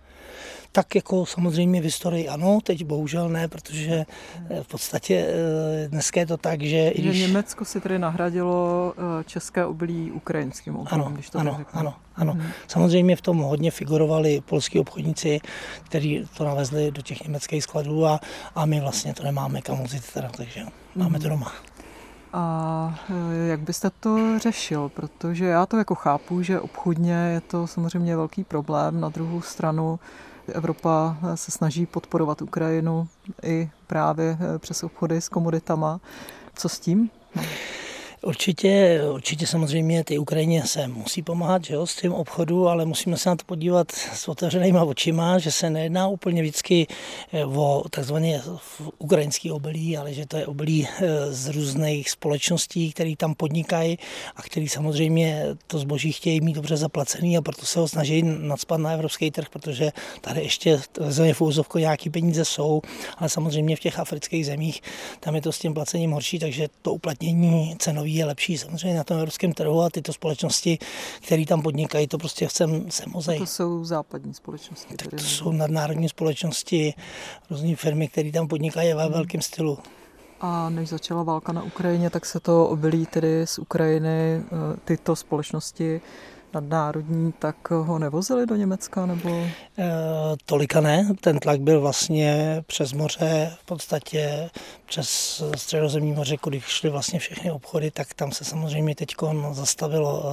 Tak 0.72 0.94
jako 0.94 1.26
samozřejmě 1.26 1.80
v 1.80 1.84
historii 1.84 2.28
ano, 2.28 2.58
teď 2.64 2.84
bohužel 2.84 3.28
ne, 3.28 3.48
protože 3.48 4.04
eh, 4.50 4.62
v 4.62 4.66
podstatě 4.66 5.26
eh, 5.28 5.88
dneska 5.88 6.20
je 6.20 6.26
to 6.26 6.36
tak, 6.36 6.62
že... 6.62 6.92
Že 6.96 7.02
když... 7.02 7.20
Německo 7.20 7.64
si 7.64 7.80
tedy 7.80 7.98
nahradilo 7.98 8.94
eh, 8.96 9.24
české 9.24 9.64
obilí 9.64 10.12
ukrajinským 10.12 10.76
obilím, 10.76 11.02
ano, 11.02 11.10
když 11.14 11.30
to 11.30 11.38
ano, 11.38 11.54
řeknu. 11.58 11.80
ano, 11.80 11.94
ano. 12.16 12.32
Hmm. 12.32 12.50
Samozřejmě 12.68 13.16
v 13.16 13.20
tom 13.20 13.38
hodně 13.38 13.70
figurovali 13.70 14.40
polský 14.40 14.78
obchodníci, 14.78 15.40
kteří 15.84 16.28
to 16.36 16.44
navezli 16.44 16.90
do 16.90 17.02
těch 17.02 17.24
německých 17.24 17.62
skladů 17.62 18.06
a, 18.06 18.20
a 18.54 18.66
my 18.66 18.80
vlastně 18.80 19.14
to 19.14 19.22
nemáme 19.22 19.62
kam 19.62 19.78
vozit 19.78 20.12
teda, 20.12 20.30
takže 20.36 20.60
hmm. 20.60 20.70
máme 20.94 21.20
to 21.20 21.28
doma. 21.28 21.52
A 22.32 22.94
jak 23.46 23.60
byste 23.60 23.90
to 23.90 24.38
řešil? 24.38 24.88
Protože 24.88 25.44
já 25.44 25.66
to 25.66 25.76
jako 25.76 25.94
chápu, 25.94 26.42
že 26.42 26.60
obchodně 26.60 27.14
je 27.14 27.40
to 27.40 27.66
samozřejmě 27.66 28.16
velký 28.16 28.44
problém. 28.44 29.00
Na 29.00 29.08
druhou 29.08 29.40
stranu 29.40 30.00
Evropa 30.48 31.16
se 31.34 31.50
snaží 31.50 31.86
podporovat 31.86 32.42
Ukrajinu 32.42 33.08
i 33.42 33.70
právě 33.86 34.38
eh, 34.40 34.58
přes 34.58 34.84
obchody 34.84 35.20
s 35.20 35.28
komoditama. 35.28 36.00
Co 36.54 36.68
s 36.68 36.80
tím? 36.80 37.10
Určitě, 38.24 39.00
určitě 39.12 39.46
samozřejmě 39.46 40.04
ty 40.04 40.18
Ukrajině 40.18 40.62
se 40.66 40.88
musí 40.88 41.22
pomáhat 41.22 41.64
že 41.64 41.74
jo, 41.74 41.86
s 41.86 41.96
tím 41.96 42.12
obchodu, 42.12 42.68
ale 42.68 42.84
musíme 42.84 43.16
se 43.16 43.28
na 43.28 43.36
to 43.36 43.44
podívat 43.44 43.92
s 43.92 44.28
otevřenýma 44.28 44.84
očima, 44.84 45.38
že 45.38 45.52
se 45.52 45.70
nejedná 45.70 46.08
úplně 46.08 46.42
vždycky 46.42 46.86
eh, 47.32 47.44
o 47.44 47.84
takzvané 47.90 48.42
ukrajinský 48.98 49.50
obilí, 49.50 49.96
ale 49.96 50.14
že 50.14 50.26
to 50.26 50.36
je 50.36 50.46
obilí 50.46 50.88
eh, 50.88 51.32
z 51.32 51.48
různých 51.48 52.10
společností, 52.10 52.92
které 52.92 53.16
tam 53.16 53.34
podnikají 53.34 53.98
a 54.36 54.42
který 54.42 54.68
samozřejmě 54.68 55.46
to 55.66 55.78
zboží 55.78 56.12
chtějí 56.12 56.40
mít 56.40 56.52
dobře 56.52 56.76
zaplacený 56.76 57.38
a 57.38 57.42
proto 57.42 57.66
se 57.66 57.80
ho 57.80 57.88
snaží 57.88 58.22
nadspat 58.22 58.80
na 58.80 58.92
evropský 58.92 59.30
trh, 59.30 59.48
protože 59.48 59.92
tady 60.20 60.42
ještě 60.42 60.80
v 61.32 61.40
úzovku 61.40 61.78
nějaký 61.78 62.10
peníze 62.10 62.44
jsou, 62.44 62.82
ale 63.16 63.28
samozřejmě 63.28 63.76
v 63.76 63.80
těch 63.80 63.98
afrických 63.98 64.46
zemích 64.46 64.82
tam 65.20 65.34
je 65.34 65.42
to 65.42 65.52
s 65.52 65.58
tím 65.58 65.74
placením 65.74 66.10
horší, 66.10 66.38
takže 66.38 66.68
to 66.82 66.94
uplatnění 66.94 67.76
cenový 67.78 68.11
je 68.16 68.24
lepší 68.24 68.58
samozřejmě 68.58 68.96
na 68.96 69.04
tom 69.04 69.16
evropském 69.16 69.52
trhu 69.52 69.80
a 69.80 69.90
tyto 69.90 70.12
společnosti, 70.12 70.78
které 71.20 71.46
tam 71.46 71.62
podnikají, 71.62 72.06
to 72.06 72.18
prostě 72.18 72.46
chcem 72.46 72.90
se 72.90 73.04
mozej. 73.06 73.38
To 73.38 73.46
jsou 73.46 73.84
západní 73.84 74.34
společnosti. 74.34 74.96
Tak 74.96 75.10
to 75.10 75.18
jsou 75.18 75.52
nadnárodní 75.52 76.08
společnosti, 76.08 76.94
různé 77.50 77.76
firmy, 77.76 78.08
které 78.08 78.32
tam 78.32 78.48
podnikají 78.48 78.94
ve 78.94 79.02
hmm. 79.02 79.12
velkém 79.12 79.40
stylu. 79.40 79.78
A 80.40 80.70
než 80.70 80.88
začala 80.88 81.22
válka 81.22 81.52
na 81.52 81.62
Ukrajině, 81.62 82.10
tak 82.10 82.26
se 82.26 82.40
to 82.40 82.68
obilí 82.68 83.06
tedy 83.06 83.46
z 83.46 83.58
Ukrajiny, 83.58 84.36
eh, 84.36 84.42
tyto 84.84 85.16
společnosti 85.16 86.00
nadnárodní, 86.54 87.32
tak 87.32 87.70
ho 87.70 87.98
nevozili 87.98 88.46
do 88.46 88.56
Německa? 88.56 89.06
nebo? 89.06 89.28
E, 89.30 89.90
tolika 90.46 90.80
ne. 90.80 91.08
Ten 91.20 91.38
tlak 91.38 91.60
byl 91.60 91.80
vlastně 91.80 92.62
přes 92.66 92.92
moře, 92.92 93.52
v 93.60 93.64
podstatě 93.64 94.50
přes 94.86 95.42
středozemní 95.56 96.12
moře, 96.12 96.36
kudy 96.36 96.60
šly 96.60 96.90
vlastně 96.90 97.18
všechny 97.18 97.50
obchody, 97.50 97.90
tak 97.90 98.14
tam 98.14 98.32
se 98.32 98.44
samozřejmě 98.44 98.94
teď 98.94 99.14
zastavilo, 99.52 100.24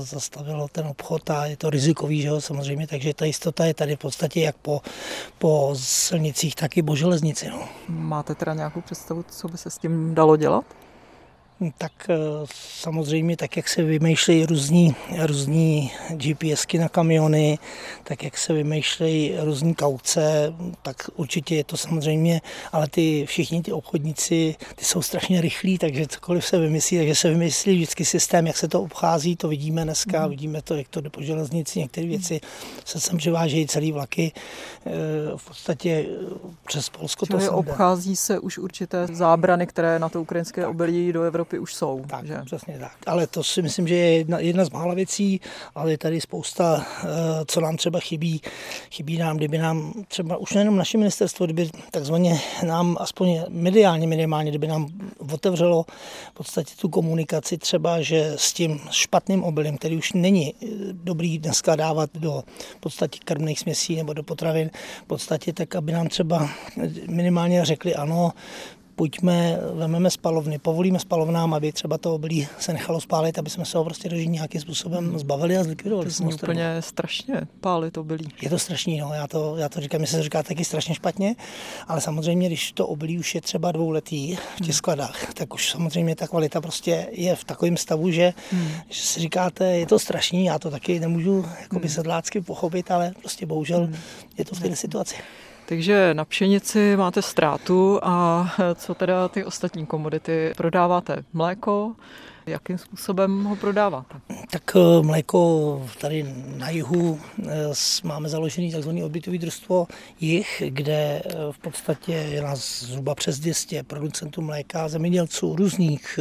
e, 0.00 0.04
zastavilo 0.04 0.68
ten 0.68 0.86
obchod 0.86 1.30
a 1.30 1.46
je 1.46 1.56
to 1.56 1.70
rizikový, 1.70 2.22
že 2.22 2.28
jo, 2.28 2.40
samozřejmě, 2.40 2.86
takže 2.86 3.14
ta 3.14 3.24
jistota 3.24 3.64
je 3.64 3.74
tady 3.74 3.96
v 3.96 3.98
podstatě 3.98 4.40
jak 4.40 4.56
po, 4.56 4.80
po 5.38 5.74
silnicích, 5.78 6.54
tak 6.54 6.76
i 6.76 6.82
po 6.82 6.96
železnici. 6.96 7.48
No. 7.50 7.68
Máte 7.88 8.34
teda 8.34 8.54
nějakou 8.54 8.80
představu, 8.80 9.24
co 9.28 9.48
by 9.48 9.58
se 9.58 9.70
s 9.70 9.78
tím 9.78 10.14
dalo 10.14 10.36
dělat? 10.36 10.64
Tak 11.78 11.92
eh, 12.08 12.16
samozřejmě 12.80 13.36
tak, 13.36 13.56
jak 13.56 13.68
se 13.68 13.82
vymýšlejí 13.82 14.46
různí, 14.46 14.94
různí 15.26 15.92
GPSky 16.10 16.78
na 16.78 16.88
kamiony, 16.88 17.58
tak 18.04 18.22
jak 18.22 18.38
se 18.38 18.52
vymýšlejí 18.52 19.34
různí 19.40 19.74
kauce, 19.74 20.54
tak 20.82 20.96
určitě 21.16 21.56
je 21.56 21.64
to 21.64 21.76
samozřejmě, 21.76 22.40
ale 22.72 22.88
ty 22.88 23.26
všichni 23.26 23.62
ty 23.62 23.72
obchodníci, 23.72 24.56
ty 24.74 24.84
jsou 24.84 25.02
strašně 25.02 25.40
rychlí, 25.40 25.78
takže 25.78 26.06
cokoliv 26.06 26.44
se 26.44 26.58
vymyslí, 26.58 26.96
takže 26.96 27.14
se 27.14 27.30
vymyslí 27.30 27.74
vždycky 27.74 28.04
systém, 28.04 28.46
jak 28.46 28.56
se 28.56 28.68
to 28.68 28.82
obchází, 28.82 29.36
to 29.36 29.48
vidíme 29.48 29.84
dneska, 29.84 30.24
mm. 30.24 30.30
vidíme 30.30 30.62
to, 30.62 30.74
jak 30.74 30.88
to 30.88 31.00
jde 31.00 31.10
po 31.10 31.22
železnici, 31.22 31.78
některé 31.78 32.06
věci 32.06 32.40
se 32.84 33.00
sem 33.00 33.18
převážejí 33.18 33.66
celý 33.66 33.92
vlaky, 33.92 34.32
eh, 34.86 34.90
v 35.36 35.44
podstatě 35.44 36.06
přes 36.66 36.88
Polsko 36.88 37.26
Čili 37.26 37.46
to 37.46 37.52
obchází 37.52 38.16
se 38.16 38.38
už 38.38 38.58
určité 38.58 39.06
zábrany, 39.06 39.66
které 39.66 39.98
na 39.98 40.08
to 40.08 40.22
ukrajinské 40.22 40.66
obilí 40.66 41.12
do 41.12 41.22
Evropy 41.22 41.43
Evropy 41.44 41.58
už 41.58 41.74
jsou. 41.74 42.04
Tak, 42.06 42.26
že? 42.26 42.38
přesně 42.44 42.78
tak. 42.78 42.92
Ale 43.06 43.26
to 43.26 43.44
si 43.44 43.62
myslím, 43.62 43.88
že 43.88 43.94
je 43.94 44.16
jedna, 44.16 44.38
jedna 44.38 44.64
z 44.64 44.70
mála 44.70 44.94
věcí, 44.94 45.40
ale 45.74 45.90
je 45.90 45.98
tady 45.98 46.20
spousta, 46.20 46.86
eh, 47.04 47.06
co 47.46 47.60
nám 47.60 47.76
třeba 47.76 48.00
chybí. 48.00 48.40
Chybí 48.90 49.18
nám, 49.18 49.36
kdyby 49.36 49.58
nám 49.58 49.92
třeba 50.08 50.36
už 50.36 50.52
nejenom 50.52 50.76
naše 50.76 50.98
ministerstvo, 50.98 51.46
kdyby 51.46 51.70
takzvaně 51.90 52.40
nám 52.66 52.96
aspoň 53.00 53.40
mediálně 53.48 54.06
minimálně, 54.06 54.50
kdyby 54.50 54.66
nám 54.66 54.88
otevřelo 55.32 55.84
v 56.30 56.34
podstatě 56.34 56.74
tu 56.80 56.88
komunikaci 56.88 57.58
třeba, 57.58 58.02
že 58.02 58.32
s 58.36 58.52
tím 58.52 58.80
špatným 58.90 59.44
obilím, 59.44 59.78
který 59.78 59.96
už 59.96 60.12
není 60.12 60.54
eh, 60.54 60.66
dobrý 60.92 61.38
dneska 61.38 61.76
dávat 61.76 62.10
do 62.14 62.42
v 62.76 62.80
podstatě 62.80 63.18
krmných 63.24 63.60
směsí 63.60 63.96
nebo 63.96 64.12
do 64.12 64.22
potravin, 64.22 64.70
v 65.04 65.06
podstatě 65.06 65.52
tak, 65.52 65.74
aby 65.74 65.92
nám 65.92 66.08
třeba 66.08 66.48
minimálně 67.08 67.64
řekli 67.64 67.94
ano, 67.94 68.32
pojďme, 68.96 69.58
vememe 69.72 70.10
spalovny, 70.10 70.58
povolíme 70.58 70.98
spalovnám, 70.98 71.54
aby 71.54 71.72
třeba 71.72 71.98
to 71.98 72.14
obilí 72.14 72.48
se 72.58 72.72
nechalo 72.72 73.00
spálit, 73.00 73.38
aby 73.38 73.50
jsme 73.50 73.64
se 73.64 73.78
ho 73.78 73.84
prostě 73.84 74.08
dožít 74.08 74.30
nějakým 74.30 74.60
způsobem 74.60 75.18
zbavili 75.18 75.56
a 75.56 75.64
zlikvidovali. 75.64 76.10
To 76.10 76.24
je 76.24 76.34
úplně 76.34 76.76
strašně 76.80 77.40
pálit 77.60 77.98
obilí. 77.98 78.28
Je 78.42 78.50
to 78.50 78.58
strašný, 78.58 78.98
no, 78.98 79.14
já 79.14 79.26
to, 79.26 79.56
já 79.56 79.68
to 79.68 79.80
říkám, 79.80 80.00
mi 80.00 80.06
se 80.06 80.16
to 80.16 80.22
říká 80.22 80.42
taky 80.42 80.64
strašně 80.64 80.94
špatně, 80.94 81.34
ale 81.88 82.00
samozřejmě, 82.00 82.46
když 82.46 82.72
to 82.72 82.86
obilí 82.86 83.18
už 83.18 83.34
je 83.34 83.40
třeba 83.40 83.72
dvouletý 83.72 84.36
v 84.36 84.56
těch 84.56 84.66
hmm. 84.66 84.72
skladách, 84.72 85.34
tak 85.34 85.54
už 85.54 85.70
samozřejmě 85.70 86.16
ta 86.16 86.26
kvalita 86.26 86.60
prostě 86.60 87.06
je 87.10 87.36
v 87.36 87.44
takovém 87.44 87.76
stavu, 87.76 88.10
že, 88.10 88.32
hmm. 88.50 88.68
že 88.88 89.02
si 89.02 89.20
říkáte, 89.20 89.64
je 89.64 89.86
to 89.86 89.98
strašný, 89.98 90.44
já 90.44 90.58
to 90.58 90.70
taky 90.70 91.00
nemůžu 91.00 91.46
jako 91.60 91.78
hmm. 91.78 91.88
sedlácky 91.88 92.40
pochopit, 92.40 92.90
ale 92.90 93.12
prostě 93.20 93.46
bohužel 93.46 93.80
hmm. 93.80 93.96
je 94.38 94.44
to 94.44 94.54
v 94.54 94.60
této 94.60 94.76
situaci. 94.76 95.16
Takže 95.66 96.14
na 96.14 96.24
pšenici 96.24 96.96
máte 96.96 97.22
ztrátu 97.22 98.00
a 98.02 98.48
co 98.74 98.94
teda 98.94 99.28
ty 99.28 99.44
ostatní 99.44 99.86
komodity? 99.86 100.52
Prodáváte 100.56 101.24
mléko, 101.32 101.92
Jakým 102.46 102.78
způsobem 102.78 103.44
ho 103.44 103.56
prodáváte? 103.56 104.14
Tak 104.50 104.76
eh, 104.76 105.02
mléko 105.02 105.82
tady 106.00 106.34
na 106.56 106.70
jihu 106.70 107.20
eh, 107.42 107.50
máme 108.04 108.28
založený 108.28 108.72
tzv. 108.72 108.90
odbytový 109.04 109.38
družstvo 109.38 109.86
jich, 110.20 110.62
kde 110.68 111.22
eh, 111.24 111.32
v 111.50 111.58
podstatě 111.58 112.12
je 112.12 112.42
nás 112.42 112.84
zhruba 112.84 113.14
přes 113.14 113.38
200 113.38 113.82
producentů 113.82 114.42
mléka, 114.42 114.88
zemědělců 114.88 115.56
různých 115.56 116.18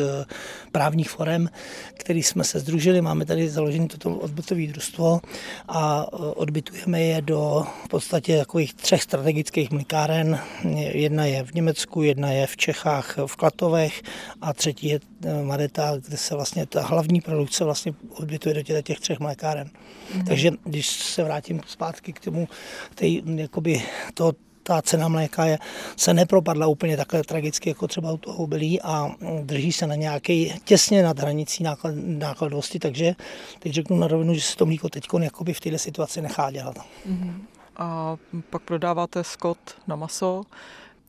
právních 0.71 1.09
forem, 1.09 1.49
který 1.93 2.23
jsme 2.23 2.43
se 2.43 2.59
združili. 2.59 3.01
Máme 3.01 3.25
tady 3.25 3.49
založený 3.49 3.87
toto 3.87 4.15
odbytové 4.15 4.67
družstvo 4.67 5.19
a 5.67 6.13
odbytujeme 6.13 7.01
je 7.01 7.21
do 7.21 7.65
v 7.85 7.87
podstatě 7.87 8.37
takových 8.37 8.73
třech 8.73 9.03
strategických 9.03 9.71
mlékáren. 9.71 10.39
Jedna 10.75 11.25
je 11.25 11.43
v 11.43 11.53
Německu, 11.53 12.01
jedna 12.01 12.31
je 12.31 12.47
v 12.47 12.57
Čechách 12.57 13.17
v 13.25 13.35
Klatovech 13.35 14.01
a 14.41 14.53
třetí 14.53 14.87
je 14.87 14.99
Mareta, 15.43 15.97
kde 16.07 16.17
se 16.17 16.35
vlastně 16.35 16.65
ta 16.65 16.81
hlavní 16.81 17.21
produkce 17.21 17.63
vlastně 17.63 17.93
odbytuje 18.09 18.55
do 18.55 18.61
těch, 18.61 18.83
těch 18.83 18.99
třech 18.99 19.19
mlékáren. 19.19 19.69
Mm. 20.15 20.25
Takže 20.25 20.51
když 20.63 20.87
se 20.89 21.23
vrátím 21.23 21.61
zpátky 21.65 22.13
k 22.13 22.19
tomu, 22.19 22.47
tej, 22.95 23.23
jakoby 23.35 23.81
to, 24.13 24.33
ta 24.63 24.81
cena 24.81 25.07
mléka 25.07 25.45
je, 25.45 25.59
se 25.97 26.13
nepropadla 26.13 26.67
úplně 26.67 26.97
takhle 26.97 27.23
tragicky 27.23 27.69
jako 27.69 27.87
třeba 27.87 28.11
u 28.11 28.17
toho 28.17 28.37
obilí 28.37 28.81
a 28.81 29.11
drží 29.41 29.71
se 29.71 29.87
na 29.87 29.95
nějaké 29.95 30.45
těsně 30.45 31.03
nad 31.03 31.19
hranicí 31.19 31.63
náklad, 31.63 31.93
nákladovosti, 31.95 32.79
takže 32.79 33.15
teď 33.59 33.73
řeknu 33.73 33.97
na 33.97 34.07
rovinu, 34.07 34.33
že 34.33 34.41
se 34.41 34.55
to 34.57 34.65
mlíko 34.65 34.89
teď 34.89 35.07
v 35.53 35.59
této 35.59 35.77
situaci 35.77 36.21
nechá 36.21 36.51
dělat. 36.51 36.75
Mm-hmm. 36.77 37.33
A 37.77 38.17
pak 38.49 38.61
prodáváte 38.61 39.23
skot 39.23 39.57
na 39.87 39.95
maso, 39.95 40.43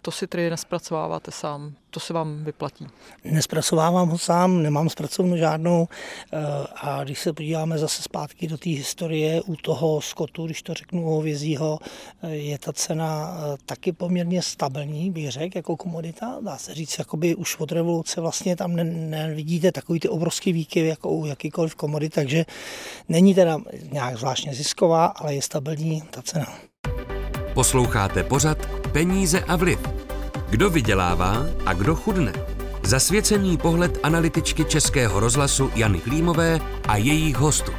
to 0.04 0.10
si 0.10 0.26
tedy 0.26 0.50
nespracováváte 0.50 1.30
sám, 1.30 1.74
to 1.90 2.00
se 2.00 2.12
vám 2.12 2.44
vyplatí? 2.44 2.86
Nespracovávám 3.24 4.08
ho 4.08 4.18
sám, 4.18 4.62
nemám 4.62 4.88
zpracovnu 4.88 5.36
žádnou 5.36 5.88
eh, 6.32 6.38
a 6.74 7.04
když 7.04 7.18
se 7.18 7.32
podíváme 7.32 7.78
zase 7.78 8.02
zpátky 8.02 8.46
do 8.46 8.58
té 8.58 8.70
historie 8.70 9.42
u 9.42 9.56
toho 9.56 10.00
skotu, 10.00 10.46
když 10.46 10.62
to 10.62 10.74
řeknu 10.74 11.02
hovězího, 11.02 11.78
eh, 12.22 12.30
je 12.30 12.58
ta 12.58 12.72
cena 12.72 13.36
eh, 13.36 13.56
taky 13.66 13.92
poměrně 13.92 14.42
stabilní, 14.42 15.10
bych 15.10 15.30
řekl, 15.30 15.58
jako 15.58 15.76
komodita. 15.76 16.38
Dá 16.40 16.56
se 16.56 16.74
říct, 16.74 16.98
jakoby 16.98 17.34
už 17.34 17.56
od 17.56 17.72
revoluce 17.72 18.20
vlastně 18.20 18.56
tam 18.56 18.76
nevidíte 19.10 19.72
takový 19.72 20.00
ty 20.00 20.08
obrovský 20.08 20.52
výkyvy 20.52 20.88
jako 20.88 21.10
u 21.10 21.26
jakýkoliv 21.26 21.74
komodit, 21.74 22.12
takže 22.12 22.44
není 23.08 23.34
teda 23.34 23.58
nějak 23.92 24.18
zvláštně 24.18 24.54
zisková, 24.54 25.06
ale 25.06 25.34
je 25.34 25.42
stabilní 25.42 26.02
ta 26.10 26.22
cena. 26.22 26.73
Posloucháte 27.54 28.22
pořad 28.22 28.66
Peníze 28.92 29.40
a 29.40 29.56
vliv. 29.56 29.78
Kdo 30.50 30.70
vydělává 30.70 31.46
a 31.66 31.72
kdo 31.72 31.96
chudne? 31.96 32.32
Zasvěcený 32.82 33.56
pohled 33.56 33.98
analytičky 34.02 34.64
Českého 34.64 35.20
rozhlasu 35.20 35.70
Jany 35.74 35.98
Klímové 35.98 36.60
a 36.88 36.96
jejich 36.96 37.36
hostů. 37.36 37.72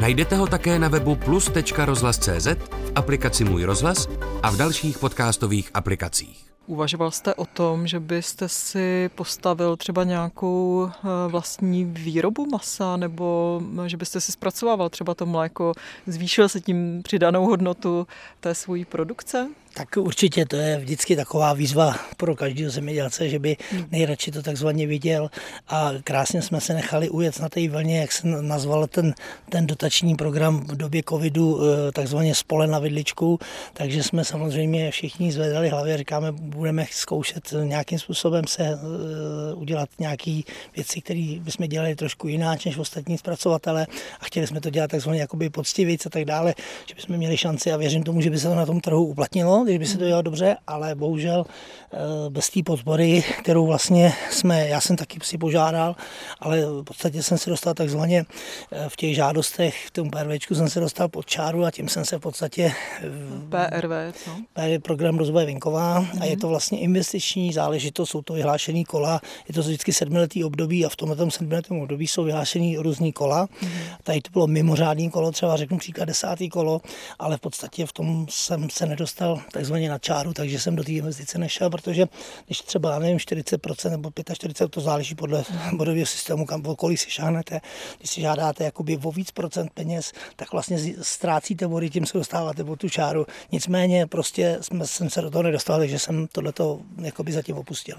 Najdete 0.00 0.36
ho 0.36 0.46
také 0.46 0.78
na 0.78 0.88
webu 0.88 1.16
plus.rozhlas.cz, 1.16 2.46
v 2.46 2.92
aplikaci 2.94 3.44
Můj 3.44 3.64
rozhlas 3.64 4.08
a 4.42 4.50
v 4.50 4.56
dalších 4.56 4.98
podcastových 4.98 5.70
aplikacích. 5.74 6.55
Uvažoval 6.66 7.10
jste 7.10 7.34
o 7.34 7.44
tom, 7.44 7.86
že 7.86 8.00
byste 8.00 8.48
si 8.48 9.10
postavil 9.14 9.76
třeba 9.76 10.04
nějakou 10.04 10.88
eh, 10.88 11.08
vlastní 11.28 11.84
výrobu 11.84 12.46
masa, 12.46 12.96
nebo 12.96 13.60
eh, 13.84 13.88
že 13.88 13.96
byste 13.96 14.20
si 14.20 14.32
zpracovával 14.32 14.88
třeba 14.88 15.14
to 15.14 15.26
mléko, 15.26 15.72
zvýšil 16.06 16.48
se 16.48 16.60
tím 16.60 17.02
přidanou 17.02 17.46
hodnotu 17.46 18.06
té 18.40 18.54
svojí 18.54 18.84
produkce? 18.84 19.48
Tak 19.76 19.96
určitě 19.96 20.46
to 20.46 20.56
je 20.56 20.76
vždycky 20.78 21.16
taková 21.16 21.52
výzva 21.52 21.94
pro 22.16 22.36
každého 22.36 22.70
zemědělce, 22.70 23.28
že 23.28 23.38
by 23.38 23.56
hmm. 23.70 23.84
nejradši 23.90 24.30
to 24.30 24.42
takzvaně 24.42 24.86
viděl. 24.86 25.30
A 25.68 25.90
krásně 26.04 26.42
jsme 26.42 26.60
se 26.60 26.74
nechali 26.74 27.08
ujet 27.08 27.40
na 27.40 27.48
té 27.48 27.68
vlně, 27.68 28.00
jak 28.00 28.12
se 28.12 28.26
nazval 28.26 28.86
ten, 28.86 29.14
ten 29.48 29.66
dotační 29.66 30.14
program 30.14 30.60
v 30.60 30.76
době 30.76 31.02
covidu, 31.08 31.60
eh, 31.60 31.92
takzvaně 31.92 32.34
spole 32.34 32.66
na 32.66 32.78
vidličku, 32.78 33.38
takže 33.72 34.02
jsme 34.02 34.24
samozřejmě 34.24 34.90
všichni 34.90 35.32
zvedali 35.32 35.68
hlavy 35.68 35.94
a 35.94 35.96
říkáme, 35.96 36.32
budeme 36.32 36.86
zkoušet 36.90 37.54
nějakým 37.64 37.98
způsobem 37.98 38.46
se 38.46 38.62
eh, 38.62 39.54
udělat 39.54 39.88
nějaké 39.98 40.40
věci, 40.76 41.00
které 41.00 41.36
bychom 41.40 41.68
dělali 41.68 41.96
trošku 41.96 42.28
jinak 42.28 42.64
než 42.64 42.78
ostatní 42.78 43.18
zpracovatele. 43.18 43.86
A 44.20 44.24
chtěli 44.24 44.46
jsme 44.46 44.60
to 44.60 44.70
dělat 44.70 44.90
takzvaně 44.90 45.20
jakoby 45.20 45.50
poctivic 45.50 46.06
a 46.06 46.10
tak 46.10 46.24
dále, 46.24 46.54
že 46.88 46.94
bychom 46.94 47.16
měli 47.16 47.36
šanci 47.36 47.72
a 47.72 47.76
věřím 47.76 48.02
tomu, 48.02 48.20
že 48.20 48.30
by 48.30 48.38
se 48.38 48.48
to 48.48 48.54
na 48.54 48.66
tom 48.66 48.80
trhu 48.80 49.04
uplatnilo 49.04 49.65
když 49.66 49.78
by 49.78 49.86
se 49.86 49.98
to 49.98 50.04
dělalo 50.04 50.22
dobře, 50.22 50.56
ale 50.66 50.94
bohužel 50.94 51.44
eh, 51.46 51.96
bez 52.30 52.50
té 52.50 52.62
podpory, 52.62 53.24
kterou 53.38 53.66
vlastně 53.66 54.12
jsme, 54.30 54.68
já 54.68 54.80
jsem 54.80 54.96
taky 54.96 55.18
si 55.22 55.38
požádal, 55.38 55.96
ale 56.40 56.60
v 56.60 56.82
podstatě 56.82 57.22
jsem 57.22 57.38
se 57.38 57.50
dostal 57.50 57.74
takzvaně 57.74 58.24
eh, 58.72 58.88
v 58.88 58.96
těch 58.96 59.14
žádostech, 59.14 59.86
v 59.86 59.90
tom 59.90 60.10
PRVčku 60.10 60.54
jsem 60.54 60.68
se 60.68 60.80
dostal 60.80 61.08
pod 61.08 61.26
čáru 61.26 61.64
a 61.64 61.70
tím 61.70 61.88
jsem 61.88 62.04
se 62.04 62.18
v 62.18 62.20
podstatě... 62.20 62.72
Eh, 63.02 63.08
PRV, 63.48 64.16
co? 64.24 64.30
PRV 64.52 64.82
program 64.82 65.18
rozvoje 65.18 65.46
venková 65.46 66.02
mm-hmm. 66.02 66.22
a 66.22 66.24
je 66.24 66.30
mhm. 66.30 66.40
to 66.40 66.48
vlastně 66.48 66.78
investiční 66.80 67.52
záležitost, 67.52 68.10
jsou 68.10 68.22
to 68.22 68.34
vyhlášený 68.34 68.84
kola, 68.84 69.20
je 69.48 69.54
to 69.54 69.60
vždycky 69.60 69.92
sedmiletý 69.92 70.44
období 70.44 70.86
a 70.86 70.88
v 70.88 70.96
tomhle 70.96 71.30
sedmiletém 71.30 71.80
období 71.80 72.06
jsou 72.06 72.24
vyhlášený 72.24 72.76
různý 72.76 73.12
kola. 73.12 73.46
Mm-hmm. 73.46 73.96
Tady 74.02 74.20
to 74.20 74.30
bylo 74.30 74.46
mimořádný 74.46 75.10
kolo, 75.10 75.32
třeba 75.32 75.56
řeknu 75.56 75.78
příklad 75.78 76.04
desátý 76.04 76.48
kolo, 76.48 76.80
ale 77.18 77.36
v 77.36 77.40
podstatě 77.40 77.86
v 77.86 77.92
tom 77.92 78.26
jsem 78.30 78.70
se 78.70 78.86
nedostal 78.86 79.40
takzvaně 79.56 79.88
na 79.88 79.98
čáru, 79.98 80.32
takže 80.32 80.60
jsem 80.60 80.76
do 80.76 80.84
té 80.84 80.92
investice 80.92 81.38
nešel, 81.38 81.70
protože 81.70 82.06
když 82.46 82.60
třeba, 82.60 82.98
nevím, 82.98 83.18
40% 83.18 83.90
nebo 83.90 84.08
45%, 84.08 84.68
to 84.68 84.80
záleží 84.80 85.14
podle 85.14 85.44
bodového 85.72 86.06
systému, 86.06 86.46
kam 86.46 86.66
okolí 86.66 86.96
si 86.96 87.10
šáhnete, 87.10 87.60
když 87.98 88.10
si 88.10 88.20
žádáte 88.20 88.64
jakoby 88.64 88.98
o 89.02 89.12
víc 89.12 89.30
procent 89.30 89.70
peněz, 89.74 90.12
tak 90.36 90.52
vlastně 90.52 90.78
ztrácíte 91.02 91.66
vody, 91.66 91.90
tím 91.90 92.06
se 92.06 92.18
dostáváte 92.18 92.64
po 92.64 92.76
tu 92.76 92.88
čáru. 92.88 93.26
Nicméně 93.52 94.06
prostě 94.06 94.58
jsme, 94.60 94.86
jsem 94.86 95.10
se 95.10 95.20
do 95.20 95.30
toho 95.30 95.42
nedostal, 95.42 95.78
takže 95.78 95.98
jsem 95.98 96.26
tohleto 96.32 96.80
jakoby 97.02 97.32
zatím 97.32 97.56
opustil. 97.56 97.96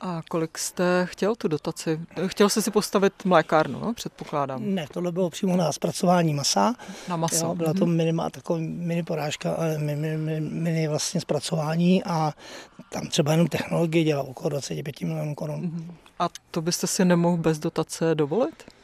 A 0.00 0.22
kolik 0.28 0.58
jste 0.58 1.06
chtěl 1.10 1.34
tu 1.34 1.48
dotaci? 1.48 2.00
Chtěl 2.26 2.48
jsi 2.48 2.62
si 2.62 2.70
postavit 2.70 3.12
mlékárnu, 3.24 3.80
no? 3.80 3.94
předpokládám. 3.94 4.74
Ne, 4.74 4.86
tohle 4.92 5.12
bylo 5.12 5.30
přímo 5.30 5.56
na 5.56 5.72
zpracování 5.72 6.34
masa. 6.34 6.74
Na 7.08 7.16
maso. 7.16 7.44
Jo, 7.44 7.54
byla 7.54 7.74
to 7.74 7.86
mhm. 7.86 7.96
minima, 7.96 8.30
taková 8.30 8.58
mini 8.62 9.02
porážka, 9.02 9.52
ale 9.52 9.78
mini, 9.78 10.16
mini, 10.16 10.40
mini 10.40 10.88
vlastně 10.88 11.20
zpracování 11.20 12.04
a 12.04 12.34
tam 12.92 13.06
třeba 13.06 13.32
jenom 13.32 13.46
technologie 13.46 14.04
dělá 14.04 14.22
okolo 14.22 14.48
25 14.48 15.00
milionů 15.00 15.34
korun. 15.34 15.60
Mhm. 15.60 15.94
A 16.18 16.28
to 16.50 16.62
byste 16.62 16.86
si 16.86 17.04
nemohl 17.04 17.36
bez 17.36 17.58
dotace 17.58 18.14
dovolit? 18.14 18.77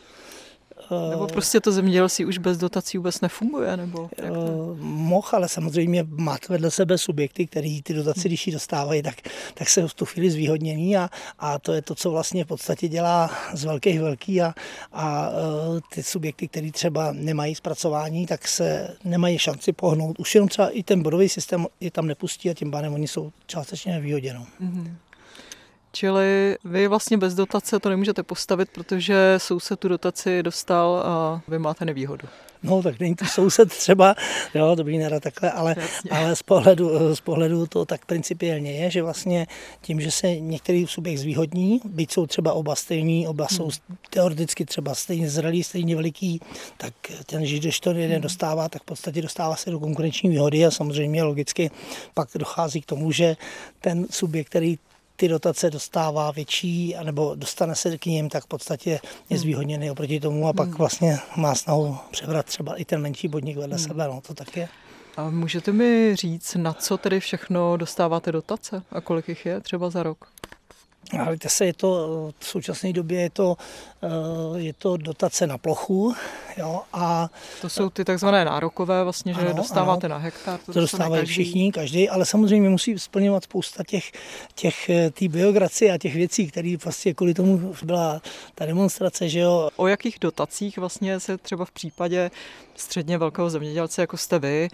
Nebo 1.11 1.27
prostě 1.27 1.61
to 1.61 1.73
zemědělství 1.73 2.25
už 2.25 2.39
bez 2.39 2.59
dotací 2.59 2.99
vůbec 2.99 3.21
nefunguje? 3.21 3.77
Nebo 3.77 4.11
jak 4.19 4.33
to? 4.33 4.77
Mohl, 4.81 5.29
ale 5.33 5.49
samozřejmě 5.49 6.07
máte 6.09 6.47
vedle 6.49 6.71
sebe 6.71 6.99
subjekty, 6.99 7.47
který 7.47 7.83
ty 7.83 7.95
dotace, 7.95 8.29
když 8.29 8.47
ji 8.47 8.53
dostávají, 8.53 9.03
tak, 9.03 9.15
tak 9.55 9.69
se 9.69 9.89
v 9.89 9.95
tu 9.95 10.05
chvíli 10.05 10.31
zvýhodnění 10.31 10.97
a, 10.97 11.11
a 11.39 11.59
to 11.59 11.73
je 11.73 11.83
to, 11.83 11.95
co 11.95 12.11
vlastně 12.11 12.45
v 12.45 12.47
podstatě 12.47 12.89
dělá 12.89 13.31
z 13.55 13.65
velkých 13.65 14.01
velký 14.01 14.43
a, 14.43 14.55
a 14.93 15.29
e, 15.29 15.95
ty 15.95 16.03
subjekty, 16.03 16.49
které 16.49 16.73
třeba 16.73 17.13
nemají 17.13 17.55
zpracování, 17.55 18.27
tak 18.27 18.49
se 18.49 18.97
nemají 19.05 19.39
šanci 19.39 19.73
pohnout. 19.73 20.19
Už 20.19 20.35
jenom 20.35 20.49
třeba 20.49 20.69
i 20.69 20.83
ten 20.83 21.03
bodový 21.03 21.29
systém 21.29 21.67
je 21.81 21.91
tam 21.91 22.07
nepustí 22.07 22.51
a 22.51 22.55
tím 22.55 22.71
pádem 22.71 22.95
oni 22.95 23.09
jsou 23.09 23.33
částečně 23.47 23.93
nevýhodněnou. 23.93 24.47
Mm-hmm. 24.61 24.95
Čili 25.95 26.57
vy 26.65 26.89
vlastně 26.89 27.19
bez 27.19 27.35
dotace 27.35 27.81
to 27.81 27.89
nemůžete 27.89 28.23
postavit, 28.23 28.69
protože 28.71 29.35
soused 29.39 29.81
tu 29.81 29.89
dotaci 29.89 30.43
dostal 30.43 31.03
a 31.07 31.43
vy 31.49 31.59
máte 31.59 31.85
nevýhodu. 31.85 32.29
No, 32.63 32.83
tak 32.83 33.01
není 33.01 33.15
to 33.15 33.25
soused 33.25 33.69
třeba, 33.69 34.15
jo, 34.55 34.75
dobrý 34.75 34.99
nerad 34.99 35.23
takhle, 35.23 35.51
ale, 35.51 35.77
ale 36.11 36.37
z, 36.37 36.43
pohledu, 36.43 37.15
z 37.15 37.21
pohledu 37.21 37.67
to 37.67 37.85
tak 37.85 38.07
principiálně 38.07 38.73
je, 38.73 38.91
že 38.91 39.03
vlastně 39.03 39.47
tím, 39.81 40.01
že 40.01 40.11
se 40.11 40.37
některý 40.37 40.87
subjekt 40.87 41.19
zvýhodní, 41.19 41.81
byť 41.85 42.13
jsou 42.13 42.27
třeba 42.27 42.53
oba 42.53 42.75
stejní, 42.75 43.29
oba 43.29 43.47
hmm. 43.51 43.57
jsou 43.57 43.71
teoreticky 44.11 44.65
třeba 44.65 44.95
stejně 44.95 45.31
zralí, 45.31 45.65
stejně 45.65 45.97
veliký, 45.97 46.41
tak 46.77 46.95
ten, 47.27 47.43
když 47.43 47.81
to 47.81 47.91
jeden 47.91 48.13
hmm. 48.13 48.23
dostává, 48.23 48.69
tak 48.69 48.83
v 48.83 48.87
podstatě 48.87 49.23
dostává 49.23 49.57
se 49.57 49.71
do 49.71 49.81
konkurenční 49.81 50.31
výhody 50.31 50.67
a 50.67 50.71
samozřejmě 50.71 51.23
logicky 51.23 51.71
pak 52.15 52.29
dochází 52.35 52.81
k 52.81 52.87
tomu, 52.87 53.13
že 53.13 53.37
ten 53.81 54.07
subjekt, 54.11 54.49
který 54.49 54.79
ty 55.17 55.29
dotace 55.29 55.71
dostává 55.71 56.31
větší, 56.31 56.97
anebo 56.97 57.35
dostane 57.35 57.75
se 57.75 57.99
k 57.99 58.07
ním, 58.07 58.29
tak 58.29 58.45
v 58.45 58.47
podstatě 58.47 58.91
je 58.91 59.01
hmm. 59.31 59.39
zvýhodněný 59.39 59.91
oproti 59.91 60.21
tomu 60.21 60.49
a 60.49 60.53
pak 60.53 60.69
hmm. 60.69 60.77
vlastně 60.77 61.19
má 61.37 61.55
snahu 61.55 61.97
přebrat 62.11 62.47
třeba 62.47 62.75
i 62.75 62.85
ten 62.85 63.03
menší 63.03 63.29
podnik 63.29 63.57
vedle 63.57 63.77
hmm. 63.77 63.87
sebe, 63.87 64.09
no 64.09 64.21
to 64.27 64.35
tak 64.35 64.57
je. 64.57 64.69
A 65.17 65.31
můžete 65.31 65.73
mi 65.73 66.17
říct, 66.17 66.55
na 66.55 66.73
co 66.73 66.97
tedy 66.99 67.21
všechno 67.21 67.77
dostáváte 67.77 68.33
dotace 68.33 68.83
a 68.91 69.01
kolik 69.01 69.29
jich 69.29 69.47
je 69.47 69.61
třeba 69.61 69.91
za 69.91 70.03
rok? 70.03 70.29
Ale 71.21 71.37
se, 71.47 71.67
je 71.67 71.75
to, 71.75 72.33
v 72.39 72.47
současné 72.47 72.93
době 72.93 73.21
je 73.21 73.31
to, 73.31 73.57
eh, 74.03 74.59
je 74.59 74.73
to 74.73 74.97
dotace 74.97 75.47
na 75.47 75.59
plochu. 75.59 76.15
Jo, 76.57 76.83
a 76.93 77.31
to 77.61 77.69
jsou 77.69 77.91
ty 77.91 78.05
takzvané 78.05 78.45
nárokové, 78.45 79.05
vlastně, 79.05 79.35
že 79.35 79.41
ano, 79.41 79.53
dostáváte 79.53 80.07
ano, 80.07 80.15
na 80.15 80.21
hektar. 80.21 80.61
To, 80.67 80.73
to 80.73 80.81
dostávají 80.81 81.23
každý. 81.23 81.33
všichni, 81.33 81.73
každý, 81.73 82.09
ale 82.09 82.27
samozřejmě 82.27 82.69
musí 82.69 82.99
splňovat 82.99 83.45
spousta 83.45 83.85
těch, 83.87 84.13
těch 84.55 84.91
eh, 84.91 85.11
tý 85.11 85.29
biogracie 85.29 85.93
a 85.93 85.99
těch 85.99 86.15
věcí, 86.15 86.47
které 86.47 86.77
vlastně 86.85 87.15
kvůli 87.15 87.35
tomu 87.35 87.75
byla 87.85 88.23
ta 88.55 88.67
demonstrace. 88.67 89.29
Že 89.29 89.41
jo. 89.41 89.71
O 89.77 89.87
jakých 89.87 90.19
dotacích 90.21 90.79
vlastně 90.79 91.21
se 91.21 91.39
třeba 91.39 91.65
v 91.65 91.71
případě 91.71 92.31
středně 92.77 93.19
velkého 93.19 93.51
zemědělce, 93.51 94.01
jako 94.01 94.17
jste 94.17 94.39
vy, 94.39 94.69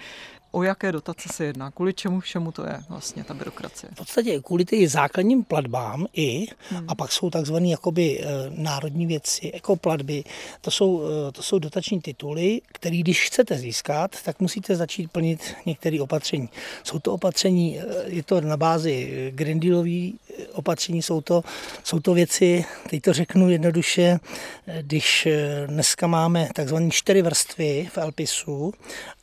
O 0.52 0.62
jaké 0.62 0.92
dotace 0.92 1.28
se 1.28 1.44
jedná? 1.44 1.70
Kvůli 1.70 1.94
čemu 1.94 2.20
všemu 2.20 2.52
to 2.52 2.66
je 2.66 2.78
vlastně 2.88 3.24
ta 3.24 3.34
byrokracie? 3.34 3.90
V 3.92 3.96
podstatě 3.96 4.40
kvůli 4.40 4.64
ty 4.64 4.88
základním 4.88 5.44
platbám 5.44 6.06
i, 6.12 6.46
hmm. 6.70 6.84
a 6.88 6.94
pak 6.94 7.12
jsou 7.12 7.30
takzvané 7.30 7.68
jakoby 7.68 8.20
e, 8.20 8.24
národní 8.50 9.06
věci, 9.06 9.50
jako 9.54 9.76
platby. 9.76 10.24
To 10.60 10.70
jsou, 10.70 11.02
e, 11.28 11.32
to 11.32 11.42
jsou 11.42 11.58
dotační 11.58 12.00
tituly, 12.00 12.60
které 12.72 12.96
když 12.96 13.26
chcete 13.26 13.58
získat, 13.58 14.16
tak 14.24 14.40
musíte 14.40 14.76
začít 14.76 15.10
plnit 15.10 15.54
některé 15.66 16.00
opatření. 16.00 16.48
Jsou 16.84 16.98
to 16.98 17.12
opatření, 17.12 17.80
e, 17.80 17.84
je 18.06 18.22
to 18.22 18.40
na 18.40 18.56
bázi 18.56 19.30
Green 19.34 19.60
Dealový 19.60 20.18
opatření, 20.52 21.02
jsou 21.02 21.20
to, 21.20 21.44
jsou 21.84 22.00
to 22.00 22.14
věci, 22.14 22.64
teď 22.90 23.02
to 23.02 23.12
řeknu 23.12 23.50
jednoduše, 23.50 24.18
když 24.82 25.28
dneska 25.66 26.06
máme 26.06 26.48
takzvané 26.54 26.90
čtyři 26.90 27.22
vrstvy 27.22 27.88
v 27.92 27.98
Elpisu 27.98 28.72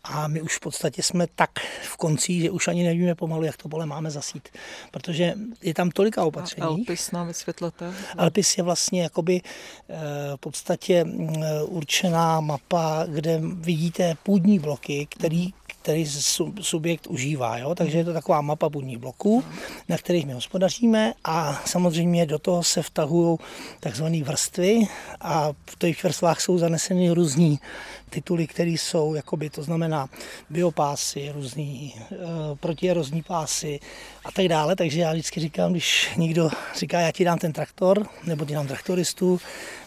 a 0.10 0.28
my 0.28 0.42
už 0.42 0.58
v 0.58 0.60
podstatě 0.60 1.04
jsme 1.04 1.28
tak 1.36 1.52
v 1.84 1.98
konci, 1.98 2.42
že 2.42 2.52
už 2.52 2.68
ani 2.68 2.84
nevíme 2.84 3.16
pomalu, 3.16 3.44
jak 3.44 3.58
to 3.58 3.70
pole 3.70 3.86
máme 3.86 4.12
zasít. 4.12 4.50
Protože 4.92 5.34
je 5.62 5.74
tam 5.74 5.92
tolika 5.92 6.26
opatření. 6.26 6.64
A 6.64 6.68
Alpis 6.68 7.12
nám 7.12 7.28
vysvětlete? 7.28 7.94
Alpis 8.18 8.58
je 8.58 8.64
vlastně 8.64 9.04
jakoby 9.04 9.42
eh, 9.42 9.96
v 10.36 10.40
podstatě 10.40 11.06
eh, 11.06 11.64
určená 11.64 12.42
mapa, 12.42 13.06
kde 13.08 13.42
vidíte 13.44 14.18
půdní 14.24 14.60
bloky, 14.60 15.08
který, 15.10 15.54
který 15.68 16.06
subjekt 16.62 17.08
užívá. 17.08 17.58
Jo? 17.58 17.76
Takže 17.76 17.98
je 17.98 18.06
to 18.06 18.14
taková 18.14 18.42
mapa 18.42 18.70
půdních 18.70 18.98
bloků, 18.98 19.44
na 19.90 19.98
kterých 19.98 20.26
my 20.26 20.34
hospodaříme 20.34 21.14
a 21.24 21.62
samozřejmě 21.66 22.26
do 22.26 22.40
toho 22.40 22.64
se 22.64 22.82
vtahují 22.82 23.38
takzvané 23.80 24.24
vrstvy 24.24 24.88
a 25.22 25.52
v 25.66 25.78
těch 25.78 26.04
vrstvách 26.04 26.42
jsou 26.42 26.58
zaneseny 26.58 27.10
různí 27.10 27.60
tituly, 28.10 28.48
které 28.48 28.70
jsou, 28.70 29.16
jakoby, 29.16 29.50
to 29.50 29.64
znamená 29.64 30.10
biopásy, 30.50 31.32
různý 31.36 31.94
e, 31.96 32.16
protierozní 32.56 33.24
pásy 33.24 33.80
a 34.26 34.32
tak 34.32 34.48
dále. 34.48 34.76
Takže 34.76 35.00
já 35.00 35.12
vždycky 35.12 35.40
říkám, 35.40 35.72
když 35.72 36.10
někdo 36.18 36.50
říká, 36.76 37.00
já 37.00 37.12
ti 37.12 37.24
dám 37.24 37.40
ten 37.40 37.54
traktor, 37.54 38.08
nebo 38.26 38.46
ti 38.46 38.54
dám 38.54 38.68
traktoristu, 38.68 39.40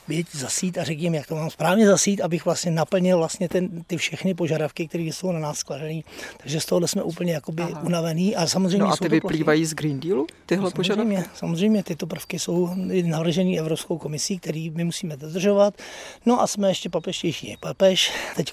běď 0.09 0.27
zasít 0.33 0.79
a 0.79 0.85
řekni 0.85 1.17
jak 1.17 1.27
to 1.27 1.35
mám 1.35 1.51
správně 1.51 1.87
zasít, 1.87 2.21
abych 2.21 2.45
vlastně 2.45 2.71
naplnil 2.71 3.19
vlastně 3.19 3.49
ten, 3.49 3.85
ty 3.87 3.97
všechny 3.97 4.35
požadavky, 4.35 4.89
které 4.89 5.05
jsou 5.05 5.33
na 5.33 5.39
nás 5.39 5.59
skladené. 5.59 6.01
Takže 6.37 6.61
z 6.61 6.67
tohohle 6.67 6.89
jsme 6.89 7.03
úplně 7.03 7.33
jakoby 7.33 7.63
Aha. 7.63 7.83
unavený 7.83 8.37
a 8.37 8.47
samozřejmě 8.47 8.79
no 8.79 8.93
a 8.93 8.97
ty 8.97 9.09
vyplývají 9.09 9.67
z 9.67 9.75
Green 9.75 10.01
Dealu, 10.01 10.27
tyhle 10.47 10.65
no, 10.65 10.71
samozřejmě, 10.71 11.17
požadavky? 11.17 11.39
Samozřejmě, 11.39 11.83
tyto 11.83 12.07
prvky 12.07 12.39
jsou 12.39 12.71
navržené 13.05 13.59
Evropskou 13.59 13.99
komisí, 13.99 14.39
který 14.39 14.71
my 14.71 14.85
musíme 14.85 15.17
dodržovat. 15.17 15.75
No 16.27 16.43
a 16.43 16.47
jsme 16.47 16.69
ještě 16.69 16.89
papeštější 16.89 17.57
papež, 17.61 18.10
Teď 18.37 18.53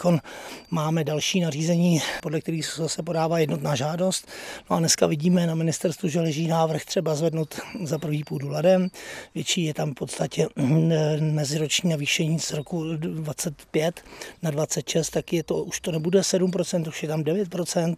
máme 0.72 1.04
další 1.04 1.40
nařízení, 1.40 2.02
podle 2.22 2.42
kterých 2.42 2.66
se 2.66 2.82
zase 2.82 3.04
podává 3.04 3.40
jednotná 3.40 3.76
žádost. 3.76 4.28
No 4.70 4.76
a 4.76 4.80
dneska 4.80 5.08
vidíme 5.08 5.48
na 5.48 5.56
ministerstvu, 5.56 6.10
že 6.10 6.22
leží 6.22 6.48
návrh 6.48 6.86
třeba 6.86 7.16
zvednout 7.16 7.60
za 7.84 8.00
první 8.00 8.24
půdu 8.24 8.50
ladem. 8.50 8.88
Větší 9.36 9.64
je 9.64 9.74
tam 9.74 9.92
v 9.92 9.96
podstatě 9.96 10.48
mm, 10.56 10.92
meziroční 11.20 11.90
navýšení 11.90 12.40
z 12.40 12.52
roku 12.54 12.84
25 12.98 14.04
na 14.44 14.52
26, 14.52 15.10
tak 15.10 15.34
je 15.34 15.44
to, 15.44 15.64
už 15.64 15.80
to 15.80 15.92
nebude 15.92 16.20
7%, 16.20 16.88
už 16.88 17.04
je 17.04 17.10
tam 17.10 17.22
9%. 17.22 17.96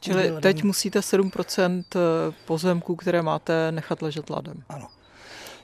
Čili 0.00 0.32
teď 0.40 0.62
musíte 0.62 1.00
7% 1.00 1.84
eh, 1.96 2.00
pozemků, 2.44 2.96
které 2.96 3.22
máte, 3.22 3.72
nechat 3.72 4.02
ležet 4.02 4.30
ladem. 4.30 4.62
Ano. 4.68 4.88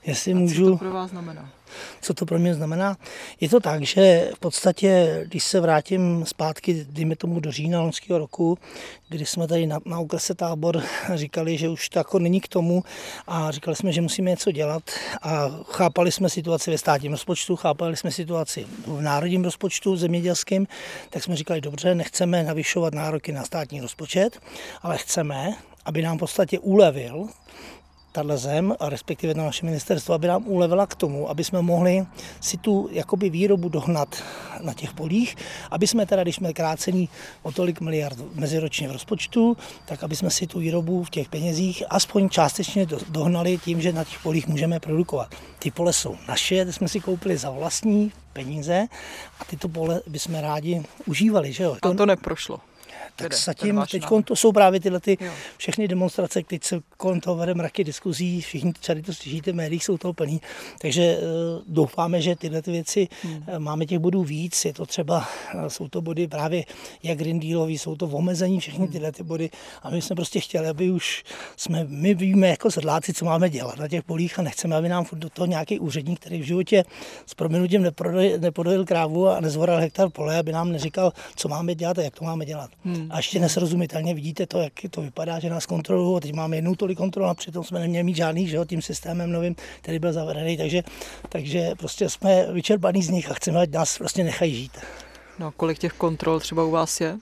Jestli 0.07 0.33
A 0.33 0.37
můžu... 0.37 0.64
Co 0.64 0.71
to 0.71 0.77
pro 0.77 0.92
vás 0.92 1.11
znamená? 1.11 1.51
Co 2.01 2.14
to 2.14 2.27
pro 2.27 2.38
mě 2.38 2.55
znamená? 2.55 2.97
Je 3.40 3.49
to 3.49 3.61
tak, 3.61 3.83
že 3.83 4.31
v 4.35 4.38
podstatě, 4.38 5.21
když 5.29 5.45
se 5.45 5.61
vrátím 5.61 6.25
zpátky, 6.27 6.87
dejme 6.90 7.16
tomu 7.16 7.40
do 7.40 7.53
října 7.53 7.81
loňského 7.81 8.19
roku, 8.19 8.59
kdy 9.09 9.27
jsme 9.27 9.49
tady 9.49 9.66
na, 9.66 9.79
na 9.85 9.99
okrese 9.99 10.35
tábor 10.35 10.83
říkali, 11.14 11.59
že 11.59 11.69
už 11.69 11.88
to 11.88 11.99
jako 11.99 12.19
není 12.19 12.40
k 12.40 12.49
tomu 12.49 12.85
a 13.27 13.51
říkali 13.51 13.77
jsme, 13.77 13.92
že 13.92 14.01
musíme 14.01 14.31
něco 14.31 14.53
dělat 14.53 14.83
a 15.23 15.49
chápali 15.64 16.12
jsme 16.12 16.29
situaci 16.29 16.71
ve 16.71 16.79
státním 16.79 17.12
rozpočtu, 17.12 17.57
chápali 17.57 17.97
jsme 17.97 18.11
situaci 18.11 18.66
v 18.87 19.01
národním 19.01 19.45
rozpočtu 19.45 19.97
zemědělském, 19.97 20.66
tak 21.11 21.23
jsme 21.23 21.37
říkali, 21.37 21.61
dobře, 21.61 21.95
nechceme 21.95 22.42
navyšovat 22.42 22.95
nároky 22.95 23.33
na 23.33 23.45
státní 23.45 23.81
rozpočet, 23.81 24.40
ale 24.83 24.99
chceme, 24.99 25.55
aby 25.85 26.03
nám 26.03 26.16
v 26.16 26.21
podstatě 26.21 26.59
ulevil 26.59 27.29
tahle 28.16 28.38
zem, 28.38 28.74
a 28.81 28.88
respektive 28.88 29.35
na 29.35 29.44
naše 29.44 29.66
ministerstvo, 29.66 30.14
aby 30.14 30.26
nám 30.26 30.42
ulevila 30.46 30.87
k 30.87 30.94
tomu, 30.94 31.29
aby 31.31 31.44
jsme 31.44 31.62
mohli 31.62 32.07
si 32.40 32.57
tu 32.57 32.88
jakoby 32.92 33.31
výrobu 33.31 33.68
dohnat 33.68 34.09
na 34.61 34.74
těch 34.74 34.92
polích, 34.92 35.37
aby 35.70 35.87
jsme 35.87 36.07
teda, 36.07 36.22
když 36.22 36.37
jsme 36.37 36.52
krácení 36.52 37.09
o 37.42 37.52
tolik 37.52 37.81
miliard 37.81 38.18
meziročně 38.35 38.88
v 38.88 38.92
rozpočtu, 38.92 39.57
tak 39.85 40.05
aby 40.05 40.16
jsme 40.16 40.31
si 40.31 40.46
tu 40.46 40.59
výrobu 40.59 41.05
v 41.05 41.11
těch 41.11 41.29
penězích 41.29 41.83
aspoň 41.90 42.29
částečně 42.29 42.87
dohnali 43.09 43.59
tím, 43.59 43.81
že 43.81 43.92
na 43.92 44.05
těch 44.05 44.22
polích 44.22 44.48
můžeme 44.48 44.81
produkovat. 44.81 45.29
Ty 45.59 45.70
pole 45.70 45.92
jsou 45.92 46.16
naše, 46.29 46.64
ty 46.64 46.72
jsme 46.72 46.88
si 46.88 47.00
koupili 47.00 47.37
za 47.37 47.50
vlastní 47.50 48.12
peníze 48.33 48.87
a 49.40 49.44
tyto 49.44 49.68
pole 49.68 50.00
bychom 50.07 50.35
rádi 50.35 50.83
užívali. 51.07 51.52
Že 51.52 51.64
jo? 51.64 51.76
A 51.83 51.94
to 51.94 52.07
neprošlo. 52.07 52.61
Tak 53.16 53.35
zatím, 53.35 53.83
teď 53.90 54.05
to 54.24 54.37
jsou 54.37 54.52
právě 54.52 54.81
tyhle 54.81 55.00
ty 55.00 55.18
všechny 55.57 55.88
demonstrace, 55.88 56.42
teď 56.46 56.64
se 56.64 56.81
kolem 56.96 57.20
toho 57.20 57.37
vede 57.37 57.55
mraky 57.55 57.85
diskuzí, 57.85 58.40
všichni 58.40 58.72
tady 58.87 59.02
to 59.02 59.14
slyšíte 59.14 59.52
v 59.52 59.55
médiích, 59.55 59.85
jsou 59.85 59.98
toho 59.98 60.14
plný, 60.14 60.40
takže 60.81 61.18
uh, 61.18 61.24
doufáme, 61.68 62.22
že 62.22 62.37
tyhle 62.37 62.62
ty 62.62 62.70
věci, 62.70 63.09
hmm. 63.22 63.37
uh, 63.37 63.59
máme 63.59 63.87
těch 63.87 63.98
bodů 63.98 64.24
víc, 64.24 64.64
je 64.64 64.72
to 64.72 64.87
třeba, 64.87 65.29
uh, 65.55 65.66
jsou 65.66 65.88
to 65.88 66.02
body 66.02 66.29
právě 66.29 66.64
jak 67.02 67.18
Green 67.18 67.40
Dealový, 67.40 67.79
jsou 67.79 67.96
to 67.96 68.07
omezení, 68.07 68.61
všechny 68.61 68.85
hmm. 68.85 68.92
tyhle 68.92 69.12
ty 69.12 69.22
body 69.22 69.50
a 69.83 69.90
my 69.90 70.02
jsme 70.02 70.16
prostě 70.16 70.40
chtěli, 70.40 70.68
aby 70.68 70.90
už 70.90 71.24
jsme, 71.57 71.85
my 71.88 72.14
víme 72.14 72.48
jako 72.48 72.70
sedláci, 72.70 73.12
co 73.12 73.24
máme 73.24 73.50
dělat 73.50 73.79
na 73.79 73.88
těch 73.88 74.02
polích 74.02 74.38
a 74.38 74.42
nechceme, 74.42 74.76
aby 74.76 74.88
nám 74.88 75.07
do 75.12 75.31
toho 75.31 75.46
nějaký 75.46 75.79
úředník, 75.79 76.20
který 76.20 76.42
v 76.42 76.46
životě 76.46 76.85
s 77.26 77.35
proměnutím 77.35 77.83
nepodojil 78.38 78.85
krávu 78.85 79.29
a 79.29 79.40
nezvoral 79.40 79.79
hektar 79.79 80.11
pole, 80.11 80.38
aby 80.38 80.52
nám 80.52 80.72
neříkal, 80.72 81.12
co 81.37 81.48
máme 81.48 81.74
dělat 81.74 81.98
a 81.98 82.02
jak 82.02 82.18
to 82.18 82.24
máme 82.24 82.44
dělat. 82.44 82.70
Hmm. 82.85 83.06
A 83.11 83.16
ještě 83.16 83.40
nesrozumitelně 83.40 84.14
vidíte 84.14 84.47
to, 84.47 84.61
jak 84.61 84.73
to 84.90 85.01
vypadá, 85.01 85.38
že 85.38 85.51
nás 85.51 85.66
kontrolují. 85.66 86.21
Teď 86.21 86.33
máme 86.33 86.57
jednu 86.57 86.75
tolik 86.75 86.99
kontrol 86.99 87.29
a 87.31 87.35
přitom 87.35 87.64
jsme 87.64 87.81
neměli 87.81 88.05
mít 88.05 88.16
žádný, 88.16 88.49
že 88.49 88.57
jo, 88.57 88.64
tím 88.64 88.83
systémem 88.83 89.33
novým, 89.33 89.57
který 89.81 89.99
byl 89.99 90.12
zavedený. 90.12 90.57
Takže, 90.57 90.83
takže 91.29 91.71
prostě 91.79 92.09
jsme 92.09 92.53
vyčerpaní 92.53 93.03
z 93.03 93.09
nich 93.09 93.31
a 93.31 93.35
chceme, 93.35 93.61
ať 93.61 93.71
nás 93.71 93.99
prostě 93.99 94.25
nechají 94.25 94.55
žít. 94.55 94.79
No, 95.38 95.53
kolik 95.53 95.79
těch 95.79 95.92
kontrol 95.92 96.40
třeba 96.40 96.64
u 96.64 96.71
vás 96.71 97.01
je? 97.01 97.19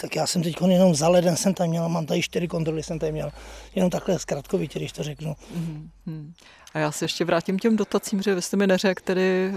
Tak 0.00 0.16
já 0.16 0.26
jsem 0.26 0.42
teď 0.42 0.56
jenom 0.68 0.94
za 0.94 1.08
leden 1.08 1.36
jsem 1.36 1.54
tam 1.54 1.68
měl, 1.68 1.88
mám 1.88 2.06
tady 2.06 2.22
čtyři 2.22 2.48
kontroly 2.48 2.82
jsem 2.82 2.98
tady 2.98 3.12
měl. 3.12 3.32
Jenom 3.74 3.90
takhle 3.90 4.18
zkratkovitě, 4.18 4.78
když 4.78 4.92
to 4.92 5.02
řeknu. 5.02 5.36
Mm-hmm. 5.56 6.32
A 6.74 6.78
já 6.78 6.92
se 6.92 7.04
ještě 7.04 7.24
vrátím 7.24 7.58
těm 7.58 7.76
dotacím, 7.76 8.22
že 8.22 8.34
vy 8.34 8.42
jste 8.42 8.56
mi 8.56 8.66
neřekl 8.66 9.02
tedy, 9.04 9.52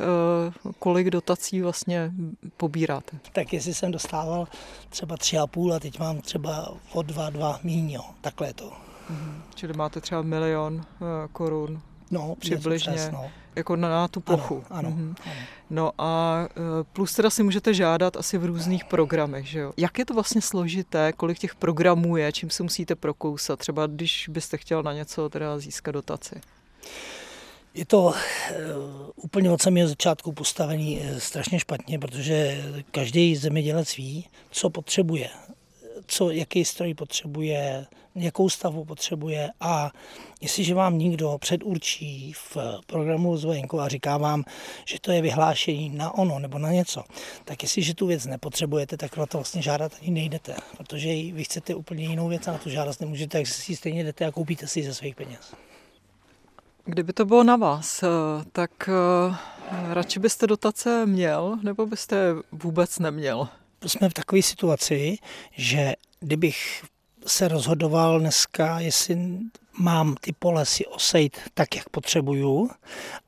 uh, 0.65 0.71
kolik 0.79 1.09
dotací 1.09 1.61
vlastně 1.61 2.11
pobíráte. 2.57 3.17
Tak 3.31 3.53
jestli 3.53 3.73
jsem 3.73 3.91
dostával 3.91 4.47
třeba 4.89 5.17
tři 5.17 5.37
a 5.37 5.47
půl 5.47 5.73
a 5.73 5.79
teď 5.79 5.99
mám 5.99 6.21
třeba 6.21 6.73
o 6.93 7.01
dva, 7.01 7.29
dva 7.29 7.59
míň, 7.63 7.97
takhle 8.21 8.47
je 8.47 8.53
to. 8.53 8.69
Mm-hmm. 8.69 9.41
Čili 9.55 9.73
máte 9.73 10.01
třeba 10.01 10.21
milion 10.21 10.75
uh, 10.75 10.81
korun 11.31 11.81
No, 12.11 12.35
přibližně. 12.39 12.93
Přes, 12.93 13.11
no. 13.11 13.31
Jako 13.59 13.75
na, 13.75 13.89
na 13.89 14.07
tu 14.07 14.19
plochu. 14.19 14.63
Ano, 14.69 14.89
ano, 14.89 14.97
mm-hmm. 14.97 15.15
ano. 15.25 15.41
No 15.69 15.91
a 15.97 16.39
e, 16.49 16.83
plus 16.93 17.13
teda 17.13 17.29
si 17.29 17.43
můžete 17.43 17.73
žádat 17.73 18.17
asi 18.17 18.37
v 18.37 18.45
různých 18.45 18.85
programech, 18.85 19.45
že 19.45 19.59
jo? 19.59 19.73
Jak 19.77 19.99
je 19.99 20.05
to 20.05 20.13
vlastně 20.13 20.41
složité, 20.41 21.13
kolik 21.13 21.39
těch 21.39 21.55
programů 21.55 22.17
je, 22.17 22.31
čím 22.31 22.49
se 22.49 22.63
musíte 22.63 22.95
prokousat, 22.95 23.59
třeba 23.59 23.87
když 23.87 24.29
byste 24.29 24.57
chtěl 24.57 24.83
na 24.83 24.93
něco 24.93 25.29
teda 25.29 25.59
získat 25.59 25.91
dotaci? 25.91 26.41
Je 27.73 27.85
to 27.85 28.03
uh, 28.03 28.13
úplně 29.15 29.51
od 29.51 29.61
samého 29.61 29.87
začátku 29.87 30.31
postavený 30.31 30.99
uh, 30.99 31.17
strašně 31.17 31.59
špatně, 31.59 31.99
protože 31.99 32.63
každý 32.91 33.35
zemědělec 33.35 33.97
ví, 33.97 34.27
co 34.51 34.69
potřebuje, 34.69 35.29
co, 36.07 36.31
jaký 36.31 36.65
stroj 36.65 36.93
potřebuje, 36.93 37.85
jakou 38.15 38.49
stavu 38.49 38.85
potřebuje 38.85 39.49
a 39.59 39.91
jestliže 40.41 40.73
vám 40.73 40.97
někdo 40.97 41.37
předurčí 41.37 42.33
v 42.33 42.57
programu 42.85 43.37
zvojenku 43.37 43.81
a 43.81 43.87
říká 43.87 44.17
vám, 44.17 44.43
že 44.85 44.99
to 45.01 45.11
je 45.11 45.21
vyhlášení 45.21 45.89
na 45.89 46.13
ono 46.13 46.39
nebo 46.39 46.59
na 46.59 46.71
něco, 46.71 47.03
tak 47.45 47.63
jestliže 47.63 47.93
tu 47.93 48.07
věc 48.07 48.25
nepotřebujete, 48.25 48.97
tak 48.97 49.17
na 49.17 49.25
to 49.25 49.37
vlastně 49.37 49.61
žádat 49.61 49.91
ani 50.01 50.11
nejdete, 50.11 50.55
protože 50.77 51.07
vy 51.09 51.43
chcete 51.43 51.75
úplně 51.75 52.05
jinou 52.05 52.27
věc 52.27 52.47
a 52.47 52.51
na 52.51 52.57
tu 52.57 52.69
žádat 52.69 52.99
nemůžete, 52.99 53.37
tak 53.37 53.47
si 53.47 53.75
stejně 53.75 54.03
jdete 54.03 54.25
a 54.25 54.31
koupíte 54.31 54.67
si 54.67 54.83
ze 54.83 54.93
svých 54.93 55.15
peněz. 55.15 55.53
Kdyby 56.85 57.13
to 57.13 57.25
bylo 57.25 57.43
na 57.43 57.55
vás, 57.55 58.03
eh, 58.03 58.07
tak 58.51 58.89
eh, 58.89 59.35
radši 59.93 60.19
byste 60.19 60.47
dotace 60.47 61.05
měl, 61.05 61.57
nebo 61.63 61.85
byste 61.85 62.33
vůbec 62.51 62.99
neměl? 62.99 63.49
Jsme 63.85 64.09
v 64.09 64.13
takové 64.13 64.41
situaci, 64.41 65.17
že 65.51 65.93
kdybych 66.19 66.83
se 67.25 67.47
rozhodoval 67.47 68.19
dneska, 68.19 68.79
jestli 68.79 69.17
mám 69.79 70.15
ty 70.21 70.33
pole 70.39 70.65
si 70.65 70.85
osejt 70.85 71.37
tak, 71.53 71.75
jak 71.75 71.89
potřebuju 71.89 72.69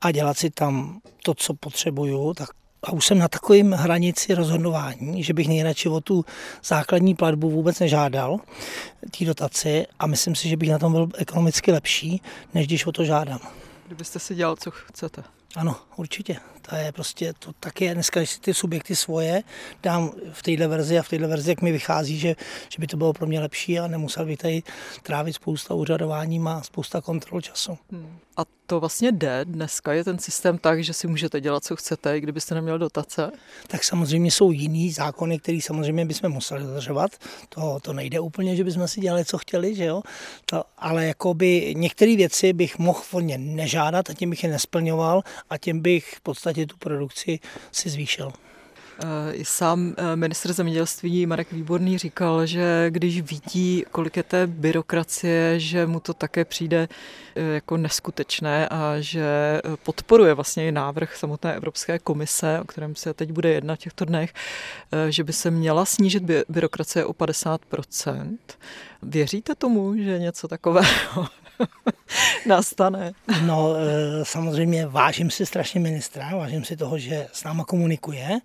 a 0.00 0.10
dělat 0.10 0.38
si 0.38 0.50
tam 0.50 1.00
to, 1.24 1.34
co 1.34 1.54
potřebuju, 1.54 2.34
tak 2.34 2.48
a 2.84 2.92
už 2.92 3.06
jsem 3.06 3.18
na 3.18 3.28
takovém 3.28 3.72
hranici 3.72 4.34
rozhodování, 4.34 5.24
že 5.24 5.34
bych 5.34 5.48
nejradši 5.48 5.88
o 5.88 6.00
tu 6.00 6.24
základní 6.64 7.14
platbu 7.14 7.50
vůbec 7.50 7.78
nežádal, 7.78 8.40
té 9.18 9.24
dotaci 9.24 9.86
a 9.98 10.06
myslím 10.06 10.34
si, 10.34 10.48
že 10.48 10.56
bych 10.56 10.70
na 10.70 10.78
tom 10.78 10.92
byl 10.92 11.08
ekonomicky 11.18 11.72
lepší, 11.72 12.22
než 12.54 12.66
když 12.66 12.86
o 12.86 12.92
to 12.92 13.04
žádám. 13.04 13.40
Kdybyste 13.86 14.18
si 14.18 14.34
dělal, 14.34 14.56
co 14.56 14.70
chcete. 14.70 15.24
Ano, 15.56 15.76
určitě. 15.96 16.36
To 16.62 16.76
je 16.76 16.92
prostě, 16.92 17.32
to 17.38 17.52
taky 17.52 17.94
dneska, 17.94 18.20
když 18.20 18.30
si 18.30 18.40
ty 18.40 18.54
subjekty 18.54 18.96
svoje 18.96 19.42
dám 19.82 20.12
v 20.32 20.42
této 20.42 20.68
verzi 20.68 20.98
a 20.98 21.02
v 21.02 21.08
této 21.08 21.28
verzi, 21.28 21.50
jak 21.50 21.62
mi 21.62 21.72
vychází, 21.72 22.18
že, 22.18 22.36
že 22.68 22.76
by 22.78 22.86
to 22.86 22.96
bylo 22.96 23.12
pro 23.12 23.26
mě 23.26 23.40
lepší 23.40 23.78
a 23.78 23.86
nemusel 23.86 24.26
bych 24.26 24.38
tady 24.38 24.62
trávit 25.02 25.34
spousta 25.34 25.74
úřadováním 25.74 26.48
a 26.48 26.62
spousta 26.62 27.00
kontrol 27.00 27.40
času. 27.40 27.78
Hmm. 27.90 28.18
A 28.36 28.42
to 28.66 28.80
vlastně 28.80 29.12
jde. 29.12 29.44
Dneska 29.44 29.92
je 29.92 30.04
ten 30.04 30.18
systém 30.18 30.58
tak, 30.58 30.84
že 30.84 30.92
si 30.92 31.06
můžete 31.06 31.40
dělat, 31.40 31.64
co 31.64 31.76
chcete, 31.76 32.16
i 32.16 32.20
kdybyste 32.20 32.54
neměl 32.54 32.78
dotace? 32.78 33.30
Tak 33.66 33.84
samozřejmě 33.84 34.30
jsou 34.30 34.52
jiný 34.52 34.92
zákony, 34.92 35.38
které 35.38 35.58
samozřejmě 35.62 36.06
bychom 36.06 36.30
museli 36.30 36.62
dodržovat. 36.62 37.10
To, 37.48 37.78
to 37.82 37.92
nejde 37.92 38.20
úplně, 38.20 38.56
že 38.56 38.64
bychom 38.64 38.88
si 38.88 39.00
dělali, 39.00 39.24
co 39.24 39.38
chtěli, 39.38 39.74
že 39.74 39.84
jo? 39.84 40.02
To, 40.46 40.64
ale 40.78 41.06
jakoby 41.06 41.74
některé 41.76 42.16
věci 42.16 42.52
bych 42.52 42.78
mohl 42.78 43.02
ně 43.20 43.38
nežádat 43.38 44.10
a 44.10 44.14
tím 44.14 44.30
bych 44.30 44.44
je 44.44 44.50
nesplňoval 44.50 45.22
a 45.50 45.58
tím 45.58 45.80
bych 45.80 46.14
v 46.14 46.20
podstatě 46.20 46.51
tu 46.66 46.76
produkci 46.76 47.40
si 47.72 47.90
zvýšil. 47.90 48.32
Eh, 49.04 49.44
sám 49.44 49.94
eh, 49.96 50.16
ministr 50.16 50.52
zemědělství 50.52 51.26
Marek 51.26 51.52
Výborný 51.52 51.98
říkal, 51.98 52.46
že 52.46 52.86
když 52.90 53.20
vidí, 53.20 53.84
kolik 53.90 54.16
je 54.16 54.22
té 54.22 54.46
byrokracie, 54.46 55.60
že 55.60 55.86
mu 55.86 56.00
to 56.00 56.14
také 56.14 56.44
přijde 56.44 56.88
eh, 57.36 57.42
jako 57.42 57.76
neskutečné 57.76 58.68
a 58.68 58.94
že 59.00 59.60
podporuje 59.82 60.34
vlastně 60.34 60.68
i 60.68 60.72
návrh 60.72 61.16
samotné 61.16 61.54
Evropské 61.54 61.98
komise, 61.98 62.60
o 62.60 62.64
kterém 62.64 62.96
se 62.96 63.14
teď 63.14 63.32
bude 63.32 63.48
jednat 63.52 63.78
těchto 63.78 64.04
dnech, 64.04 64.34
že 65.08 65.24
by 65.24 65.32
se 65.32 65.50
měla 65.50 65.84
snížit 65.84 66.22
byrokracie 66.48 67.04
o 67.04 67.12
50%. 67.12 68.38
Věříte 69.02 69.54
tomu, 69.54 69.96
že 69.96 70.18
něco 70.18 70.48
takového 70.48 71.26
nastane? 72.46 73.12
No, 73.46 73.74
samozřejmě 74.22 74.86
vážím 74.86 75.30
si 75.30 75.46
strašně 75.46 75.80
ministra, 75.80 76.36
vážím 76.36 76.64
si 76.64 76.76
toho, 76.76 76.98
že 76.98 77.28
s 77.32 77.44
náma 77.44 77.64
komunikuje, 77.64 78.40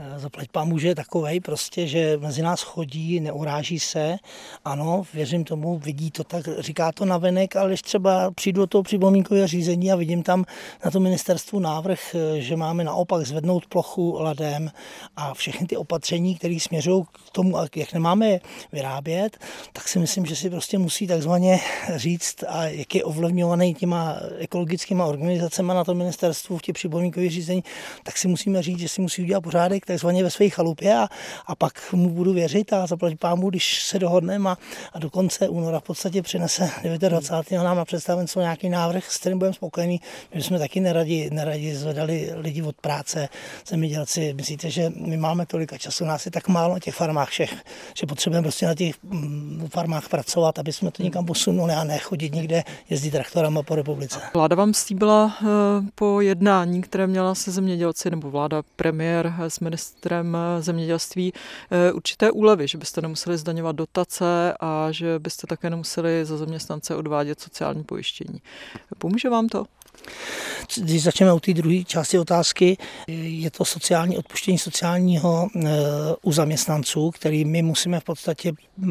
Eh, 0.00 0.18
zaplať 0.18 0.48
pán 0.48 0.76
je 0.78 0.94
takovej 0.94 1.40
prostě, 1.40 1.86
že 1.86 2.16
mezi 2.16 2.42
nás 2.42 2.62
chodí, 2.62 3.20
neuráží 3.20 3.80
se. 3.80 4.16
Ano, 4.64 5.02
věřím 5.14 5.44
tomu, 5.44 5.78
vidí 5.78 6.10
to 6.10 6.24
tak, 6.24 6.44
říká 6.58 6.92
to 6.92 7.04
navenek, 7.04 7.56
ale 7.56 7.68
když 7.70 7.82
třeba 7.82 8.30
přijdu 8.30 8.60
do 8.62 8.66
toho 8.66 8.82
připomínkového 8.82 9.46
řízení 9.46 9.92
a 9.92 9.96
vidím 9.96 10.22
tam 10.22 10.44
na 10.84 10.90
to 10.90 11.00
ministerstvu 11.00 11.58
návrh, 11.58 12.14
eh, 12.14 12.40
že 12.40 12.56
máme 12.56 12.84
naopak 12.84 13.26
zvednout 13.26 13.66
plochu 13.66 14.16
ladem 14.20 14.70
a 15.16 15.34
všechny 15.34 15.66
ty 15.66 15.76
opatření, 15.76 16.34
které 16.34 16.58
směřují 16.60 17.04
k 17.04 17.30
tomu, 17.32 17.56
jak 17.76 17.92
nemáme 17.92 18.38
vyrábět, 18.72 19.38
tak 19.72 19.88
si 19.88 19.98
myslím, 19.98 20.26
že 20.26 20.36
si 20.36 20.50
prostě 20.50 20.78
musí 20.78 21.06
takzvaně 21.06 21.60
říct, 21.94 22.44
a 22.48 22.64
jak 22.64 22.94
je 22.94 22.99
ovlivňovaný 23.04 23.74
těma 23.74 24.16
ekologickými 24.38 25.02
organizacemi 25.02 25.72
na 25.74 25.84
to 25.84 25.94
ministerstvu 25.94 26.58
v 26.58 26.62
těch 26.62 26.74
připomínkových 26.74 27.30
řízení, 27.30 27.64
tak 28.02 28.16
si 28.16 28.28
musíme 28.28 28.62
říct, 28.62 28.78
že 28.78 28.88
si 28.88 29.00
musí 29.00 29.22
udělat 29.22 29.40
pořádek 29.40 29.86
takzvaně 29.86 30.24
ve 30.24 30.30
své 30.30 30.48
chalupě 30.48 30.94
a, 30.94 31.08
a 31.46 31.54
pak 31.54 31.92
mu 31.92 32.10
budu 32.10 32.32
věřit 32.32 32.72
a 32.72 32.86
zaplatit 32.86 33.20
pámu, 33.20 33.50
když 33.50 33.82
se 33.82 33.98
dohodneme 33.98 34.50
a, 34.50 34.56
a 34.92 34.98
do 34.98 35.10
konce 35.10 35.48
února 35.48 35.80
v 35.80 35.82
podstatě 35.82 36.22
přinese 36.22 36.70
29. 37.08 37.64
nám 37.64 37.76
na 37.76 37.84
představenstvo 37.84 38.40
nějaký 38.40 38.68
návrh, 38.68 39.12
s 39.12 39.18
kterým 39.18 39.38
budeme 39.38 39.54
spokojení. 39.54 40.00
My 40.34 40.42
jsme 40.42 40.58
taky 40.58 40.80
neradi, 40.80 41.30
neradi 41.30 41.76
zvedali 41.76 42.30
lidi 42.34 42.62
od 42.62 42.76
práce, 42.76 43.28
zemědělci. 43.66 44.34
Myslíte, 44.34 44.70
že 44.70 44.92
my 44.96 45.16
máme 45.16 45.46
tolika 45.46 45.78
času, 45.78 46.04
nás 46.04 46.26
je 46.26 46.30
tak 46.30 46.48
málo 46.48 46.74
na 46.74 46.80
těch 46.80 46.94
farmách 46.94 47.28
všech, 47.28 47.54
že 47.94 48.06
potřebujeme 48.06 48.42
prostě 48.42 48.66
na 48.66 48.74
těch 48.74 48.94
mm, 49.02 49.68
farmách 49.72 50.08
pracovat, 50.08 50.58
aby 50.58 50.72
jsme 50.72 50.90
to 50.90 51.02
někam 51.02 51.26
posunuli 51.26 51.72
a 51.72 51.84
nechodit 51.84 52.34
někde 52.34 52.64
jezdit 52.90 53.10
traktorama 53.10 53.62
po 53.62 53.74
republice. 53.74 54.20
Vláda 54.34 54.56
vám 54.56 54.74
slíbila 54.74 55.36
eh, 55.42 55.46
po 55.94 56.20
jednání, 56.20 56.82
které 56.82 57.06
měla 57.06 57.34
se 57.34 57.50
zemědělci, 57.50 58.10
nebo 58.10 58.30
vláda 58.30 58.62
premiér 58.76 59.34
s 59.38 59.60
ministrem 59.60 60.36
zemědělství 60.60 61.32
eh, 61.70 61.92
určité 61.92 62.30
úlevy, 62.30 62.68
že 62.68 62.78
byste 62.78 63.00
nemuseli 63.00 63.38
zdaňovat 63.38 63.76
dotace 63.76 64.54
a 64.60 64.88
že 64.90 65.18
byste 65.18 65.46
také 65.46 65.70
nemuseli 65.70 66.24
za 66.24 66.36
zaměstnance 66.36 66.96
odvádět 66.96 67.40
sociální 67.40 67.84
pojištění. 67.84 68.40
Pomůže 68.98 69.28
vám 69.28 69.48
to? 69.48 69.64
Když 70.76 71.02
začneme 71.02 71.32
u 71.32 71.40
té 71.40 71.54
druhé 71.54 71.84
části 71.84 72.18
otázky, 72.18 72.76
je 73.08 73.50
to 73.50 73.64
sociální 73.64 74.18
odpuštění 74.18 74.58
sociálního 74.58 75.48
eh, 75.56 75.68
u 76.22 76.32
zaměstnanců, 76.32 77.10
který 77.10 77.44
my 77.44 77.62
musíme 77.62 78.00
v 78.00 78.04
podstatě 78.04 78.52
eh, 78.52 78.86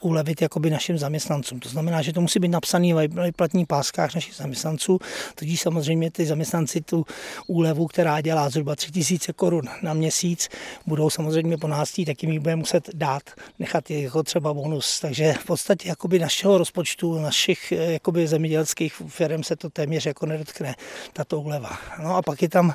ulevit 0.00 0.42
jakoby 0.42 0.70
našim 0.70 0.98
zaměstnancům. 0.98 1.60
To 1.60 1.68
znamená, 1.68 2.02
že 2.02 2.12
to 2.12 2.20
musí 2.20 2.38
být 2.38 2.48
napsané 2.48 3.08
v 3.08 3.32
platních 3.36 3.66
páskách 3.66 4.14
našich 4.14 4.34
zaměstnanců, 4.34 4.98
tudíž 5.34 5.60
samozřejmě 5.60 6.10
ty 6.10 6.26
zaměstnanci 6.26 6.80
tu 6.80 7.06
úlevu, 7.46 7.86
která 7.86 8.20
dělá 8.20 8.50
zhruba 8.50 8.76
3000 8.76 9.32
korun 9.32 9.62
na 9.82 9.94
měsíc, 9.94 10.48
budou 10.86 11.10
samozřejmě 11.10 11.56
po 11.56 11.68
nás 11.68 11.92
taky 12.06 12.26
mi 12.26 12.38
budeme 12.38 12.56
muset 12.56 12.90
dát, 12.94 13.22
nechat 13.58 13.90
je 13.90 14.02
jako 14.02 14.22
třeba 14.22 14.54
bonus. 14.54 15.00
Takže 15.00 15.32
v 15.32 15.44
podstatě 15.44 15.88
jakoby 15.88 16.18
našeho 16.18 16.58
rozpočtu, 16.58 17.18
našich 17.18 17.72
eh, 17.72 17.92
jakoby 17.92 18.26
zemědělských 18.26 18.94
firm 19.06 19.42
se 19.42 19.56
to 19.56 19.70
téměř 19.70 20.06
jako 20.08 20.26
nedotkne 20.26 20.74
tato 21.12 21.40
úleva. 21.40 21.78
No 22.02 22.16
a 22.16 22.22
pak 22.22 22.42
je 22.42 22.48
tam 22.48 22.74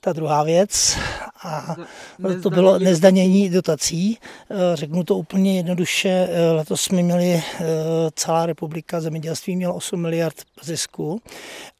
ta 0.00 0.12
druhá 0.12 0.42
věc 0.42 0.98
a 1.42 1.76
to 2.42 2.50
bylo 2.50 2.78
nezdanění 2.78 3.50
dotací. 3.50 4.18
Eh, 4.50 4.54
řeknu 4.74 5.04
to 5.04 5.16
úplně 5.16 5.56
jednoduše, 5.56 6.28
eh, 6.30 6.52
letos 6.52 6.80
jsme 6.82 7.02
měli, 7.02 7.32
eh, 7.34 7.64
celá 8.14 8.46
republika 8.46 9.00
zemědělství 9.00 9.56
měla 9.56 9.74
8 9.74 10.00
miliard 10.00 10.34
zisku 10.62 11.20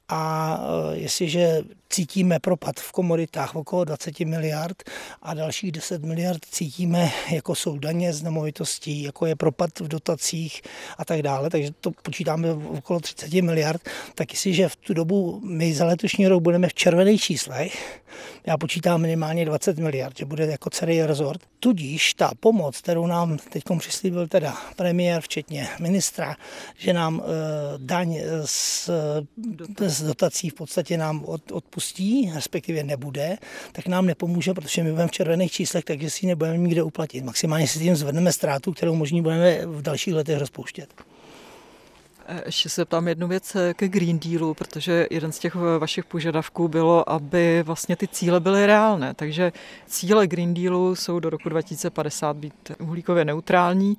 a 0.09 0.59
jestliže 0.93 1.63
cítíme 1.91 2.39
propad 2.39 2.81
v 2.81 2.93
komoditách 2.93 3.57
okolo 3.57 3.85
20 3.85 4.21
miliard 4.21 4.83
a 5.23 5.35
dalších 5.35 5.73
10 5.73 6.03
miliard 6.03 6.45
cítíme, 6.51 7.11
jako 7.33 7.55
jsou 7.55 7.79
daně 7.79 8.13
z 8.13 8.23
nemovitostí, 8.23 9.03
jako 9.03 9.27
je 9.27 9.37
propad 9.37 9.81
v 9.81 9.89
dotacích 9.89 10.63
a 10.99 11.05
tak 11.05 11.23
dále, 11.23 11.51
takže 11.51 11.71
to 11.81 11.91
počítáme 11.91 12.53
okolo 12.53 13.01
30 13.01 13.33
miliard, 13.33 13.83
tak 14.15 14.33
jestliže 14.33 14.69
v 14.69 14.77
tu 14.77 14.95
dobu 14.95 15.41
my 15.45 15.75
za 15.75 15.85
letošní 15.85 16.29
rok 16.29 16.43
budeme 16.43 16.69
v 16.69 16.75
červených 16.75 17.23
číslech, 17.23 18.03
já 18.47 18.59
počítám 18.59 19.01
minimálně 19.01 19.45
20 19.45 19.79
miliard, 19.79 20.19
že 20.19 20.25
bude 20.25 20.47
jako 20.47 20.71
celý 20.71 21.03
rezort, 21.03 21.41
tudíž 21.61 22.15
ta 22.15 22.31
pomoc, 22.41 22.79
kterou 22.79 23.07
nám 23.07 23.39
teď 23.39 23.65
přislíbil 23.79 24.29
teda 24.29 24.57
premiér, 24.77 25.21
včetně 25.21 25.69
ministra, 25.81 26.37
že 26.79 26.93
nám 26.93 27.23
e, 27.23 27.29
daň 27.79 28.21
z, 28.45 28.91
z 29.87 30.03
dotací 30.03 30.51
v 30.51 30.55
podstatě 30.55 30.97
nám 30.99 31.25
od, 31.25 31.53
od 31.53 31.65
odpustí, 31.77 32.33
respektive 32.35 32.83
nebude, 32.83 33.39
tak 33.73 33.87
nám 33.87 34.07
nepomůže, 34.07 34.55
protože 34.55 34.83
my 34.83 34.91
budeme 34.91 35.09
v 35.09 35.11
červených 35.11 35.53
číslech, 35.53 35.85
takže 35.85 36.11
si 36.11 36.27
ji 36.27 36.29
nebudeme 36.29 36.59
mít 36.59 36.71
kde 36.71 36.83
uplatit. 36.83 37.25
Maximálně 37.25 37.69
si 37.69 37.79
tím 37.79 37.97
zvedneme 37.97 38.33
ztrátu, 38.33 38.73
kterou 38.73 38.95
možná 38.95 39.23
budeme 39.23 39.67
v 39.67 39.83
dalších 39.83 40.15
letech 40.15 40.39
rozpouštět. 40.39 40.89
E, 42.29 42.43
ještě 42.47 42.69
se 42.69 42.85
ptám 42.85 43.09
jednu 43.09 43.29
věc 43.29 43.55
e, 43.55 43.75
ke 43.75 43.89
Green 43.89 44.19
Dealu, 44.19 44.55
protože 44.55 45.07
jeden 45.11 45.33
z 45.33 45.39
těch 45.39 45.57
e, 45.57 45.79
vašich 45.79 46.05
požadavků 46.05 46.69
bylo, 46.69 47.11
aby 47.11 47.63
vlastně 47.63 47.97
ty 47.97 48.09
cíle 48.09 48.41
byly 48.41 48.67
reálné. 48.67 49.15
Takže 49.15 49.53
cíle 49.87 50.27
Green 50.27 50.55
Dealu 50.55 50.95
jsou 50.95 51.21
do 51.21 51.31
roku 51.31 51.49
2050 51.49 52.37
být 52.37 52.73
uhlíkově 52.81 53.25
neutrální. 53.25 53.97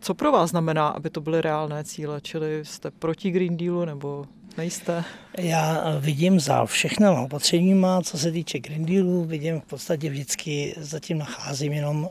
Co 0.00 0.14
pro 0.14 0.32
vás 0.32 0.50
znamená, 0.50 0.88
aby 0.88 1.10
to 1.10 1.20
byly 1.20 1.40
reálné 1.40 1.84
cíle? 1.84 2.20
Čili 2.20 2.64
jste 2.64 2.90
proti 2.90 3.30
Green 3.30 3.56
Dealu 3.56 3.84
nebo 3.84 4.24
nejste? 4.56 5.04
Já 5.38 5.84
vidím 6.00 6.40
za 6.40 6.66
všechno 6.66 7.24
opatřeníma, 7.24 8.02
co 8.02 8.18
se 8.18 8.32
týče 8.32 8.58
Green 8.58 8.86
Dealu, 8.86 9.24
vidím 9.24 9.60
v 9.60 9.64
podstatě 9.64 10.10
vždycky, 10.10 10.74
zatím 10.78 11.18
nacházím 11.18 11.72
jenom 11.72 12.08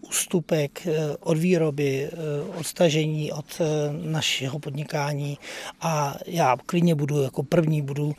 ústupek 0.00 0.86
eh, 0.86 1.16
od 1.20 1.38
výroby, 1.38 2.08
eh, 2.12 3.32
od 3.32 3.60
eh, 3.60 3.64
našeho 3.92 4.58
podnikání 4.58 5.38
a 5.80 6.14
já 6.26 6.56
klidně 6.66 6.94
budu 6.94 7.22
jako 7.22 7.42
první 7.42 7.82
budu, 7.82 8.12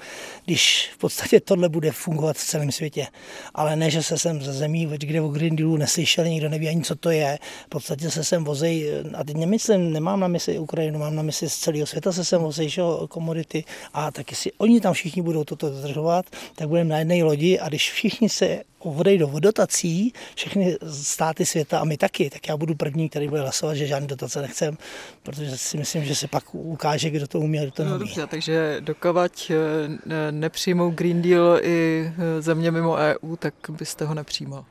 když 0.45 0.89
v 0.93 0.97
podstatě 0.97 1.39
tohle 1.39 1.69
bude 1.69 1.91
fungovat 1.91 2.37
v 2.37 2.45
celém 2.45 2.71
světě. 2.71 3.07
Ale 3.53 3.75
ne, 3.75 3.89
že 3.89 4.03
se 4.03 4.17
sem 4.17 4.41
ze 4.41 4.53
zemí, 4.53 4.85
kde 4.97 5.21
o 5.21 5.27
Green 5.27 5.55
Dealu 5.55 5.77
neslyšeli, 5.77 6.29
nikdo 6.29 6.49
neví 6.49 6.69
ani, 6.69 6.81
co 6.81 6.95
to 6.95 7.09
je. 7.09 7.39
V 7.65 7.69
podstatě 7.69 8.11
se 8.11 8.23
sem 8.23 8.43
vozej, 8.43 8.91
a 9.13 9.23
teď 9.23 9.37
nemyslím, 9.37 9.93
nemám 9.93 10.19
na 10.19 10.27
mysli 10.27 10.59
Ukrajinu, 10.59 10.99
mám 10.99 11.15
na 11.15 11.23
mysli 11.23 11.49
z 11.49 11.55
celého 11.55 11.85
světa 11.87 12.11
se 12.11 12.25
sem 12.25 12.41
vozej, 12.41 12.69
že, 12.69 12.81
komodity 13.09 13.63
a 13.93 14.11
tak 14.11 14.31
jestli 14.31 14.51
oni 14.57 14.81
tam 14.81 14.93
všichni 14.93 15.21
budou 15.21 15.43
toto 15.43 15.69
dodržovat, 15.69 16.25
tak 16.55 16.67
budeme 16.67 16.89
na 16.89 16.99
jedné 16.99 17.23
lodi 17.23 17.59
a 17.59 17.69
když 17.69 17.91
všichni 17.91 18.29
se 18.29 18.63
odejdou 18.79 19.29
do 19.29 19.39
dotací, 19.39 20.13
všechny 20.35 20.77
státy 20.91 21.45
světa 21.45 21.70
a 21.79 21.83
my 21.83 21.97
taky, 21.97 22.29
tak 22.29 22.47
já 22.47 22.57
budu 22.57 22.75
první, 22.75 23.09
který 23.09 23.27
bude 23.27 23.41
hlasovat, 23.41 23.73
že 23.73 23.87
žádný 23.87 24.07
dotace 24.07 24.41
nechcem, 24.41 24.77
protože 25.23 25.57
si 25.57 25.77
myslím, 25.77 26.03
že 26.03 26.15
se 26.15 26.27
pak 26.27 26.55
ukáže, 26.55 27.09
kdo 27.09 27.27
to 27.27 27.39
umí 27.39 27.59
a 27.59 27.61
kdo 27.61 27.71
to 27.71 27.83
no, 27.83 27.89
neumí. 27.89 27.99
No, 27.99 28.07
dobře, 28.07 28.27
takže 28.27 28.77
dokovat 28.79 29.31
eh, 29.49 30.31
nepřijmou 30.31 30.91
Green 30.91 31.21
Deal 31.21 31.59
i 31.61 32.11
eh, 32.17 32.41
země 32.41 32.71
mimo 32.71 32.95
EU, 32.95 33.35
tak 33.35 33.53
byste 33.69 34.05
ho 34.05 34.13
nepřijímal? 34.13 34.65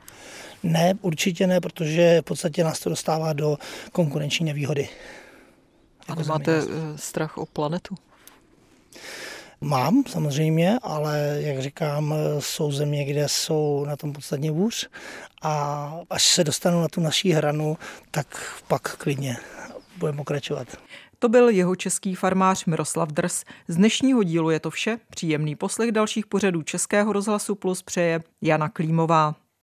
Ne, 0.63 0.95
určitě 1.01 1.47
ne, 1.47 1.61
protože 1.61 2.21
v 2.21 2.25
podstatě 2.25 2.65
nás 2.65 2.81
to 2.81 2.91
dostává 2.91 3.33
do 3.33 3.59
konkurenční 3.93 4.47
nevýhody. 4.47 4.89
A 6.09 6.13
jako 6.13 6.23
máte 6.29 6.59
eh, 6.59 6.99
strach 6.99 7.39
o 7.39 7.47
planetu? 7.47 7.95
Mám 9.61 10.03
samozřejmě, 10.07 10.79
ale 10.83 11.39
jak 11.41 11.63
říkám, 11.63 12.15
jsou 12.39 12.73
země, 12.73 13.05
kde 13.05 13.29
jsou 13.29 13.85
na 13.89 13.97
tom 13.97 14.13
podstatně 14.13 14.51
vůř 14.51 14.89
a 15.43 15.95
až 16.11 16.27
se 16.27 16.45
dostanu 16.45 16.81
na 16.81 16.89
tu 16.89 17.01
naší 17.01 17.33
hranu, 17.33 17.79
tak 18.11 18.27
pak 18.69 18.97
klidně 18.97 19.37
budeme 19.97 20.17
pokračovat. 20.17 20.69
To 21.19 21.29
byl 21.29 21.49
jeho 21.49 21.77
český 21.77 22.15
farmář 22.15 22.65
Miroslav 22.65 23.09
Drs. 23.09 23.45
Z 23.69 23.77
dnešního 23.77 24.23
dílu 24.23 24.51
je 24.51 24.61
to 24.61 24.71
vše. 24.71 24.99
Příjemný 25.11 25.57
poslech 25.57 25.93
dalších 25.93 26.27
pořadů 26.27 26.63
Českého 26.63 27.13
rozhlasu 27.13 27.55
Plus 27.55 27.83
přeje 27.83 28.21
Jana 28.43 28.69
Klímová. 28.69 29.35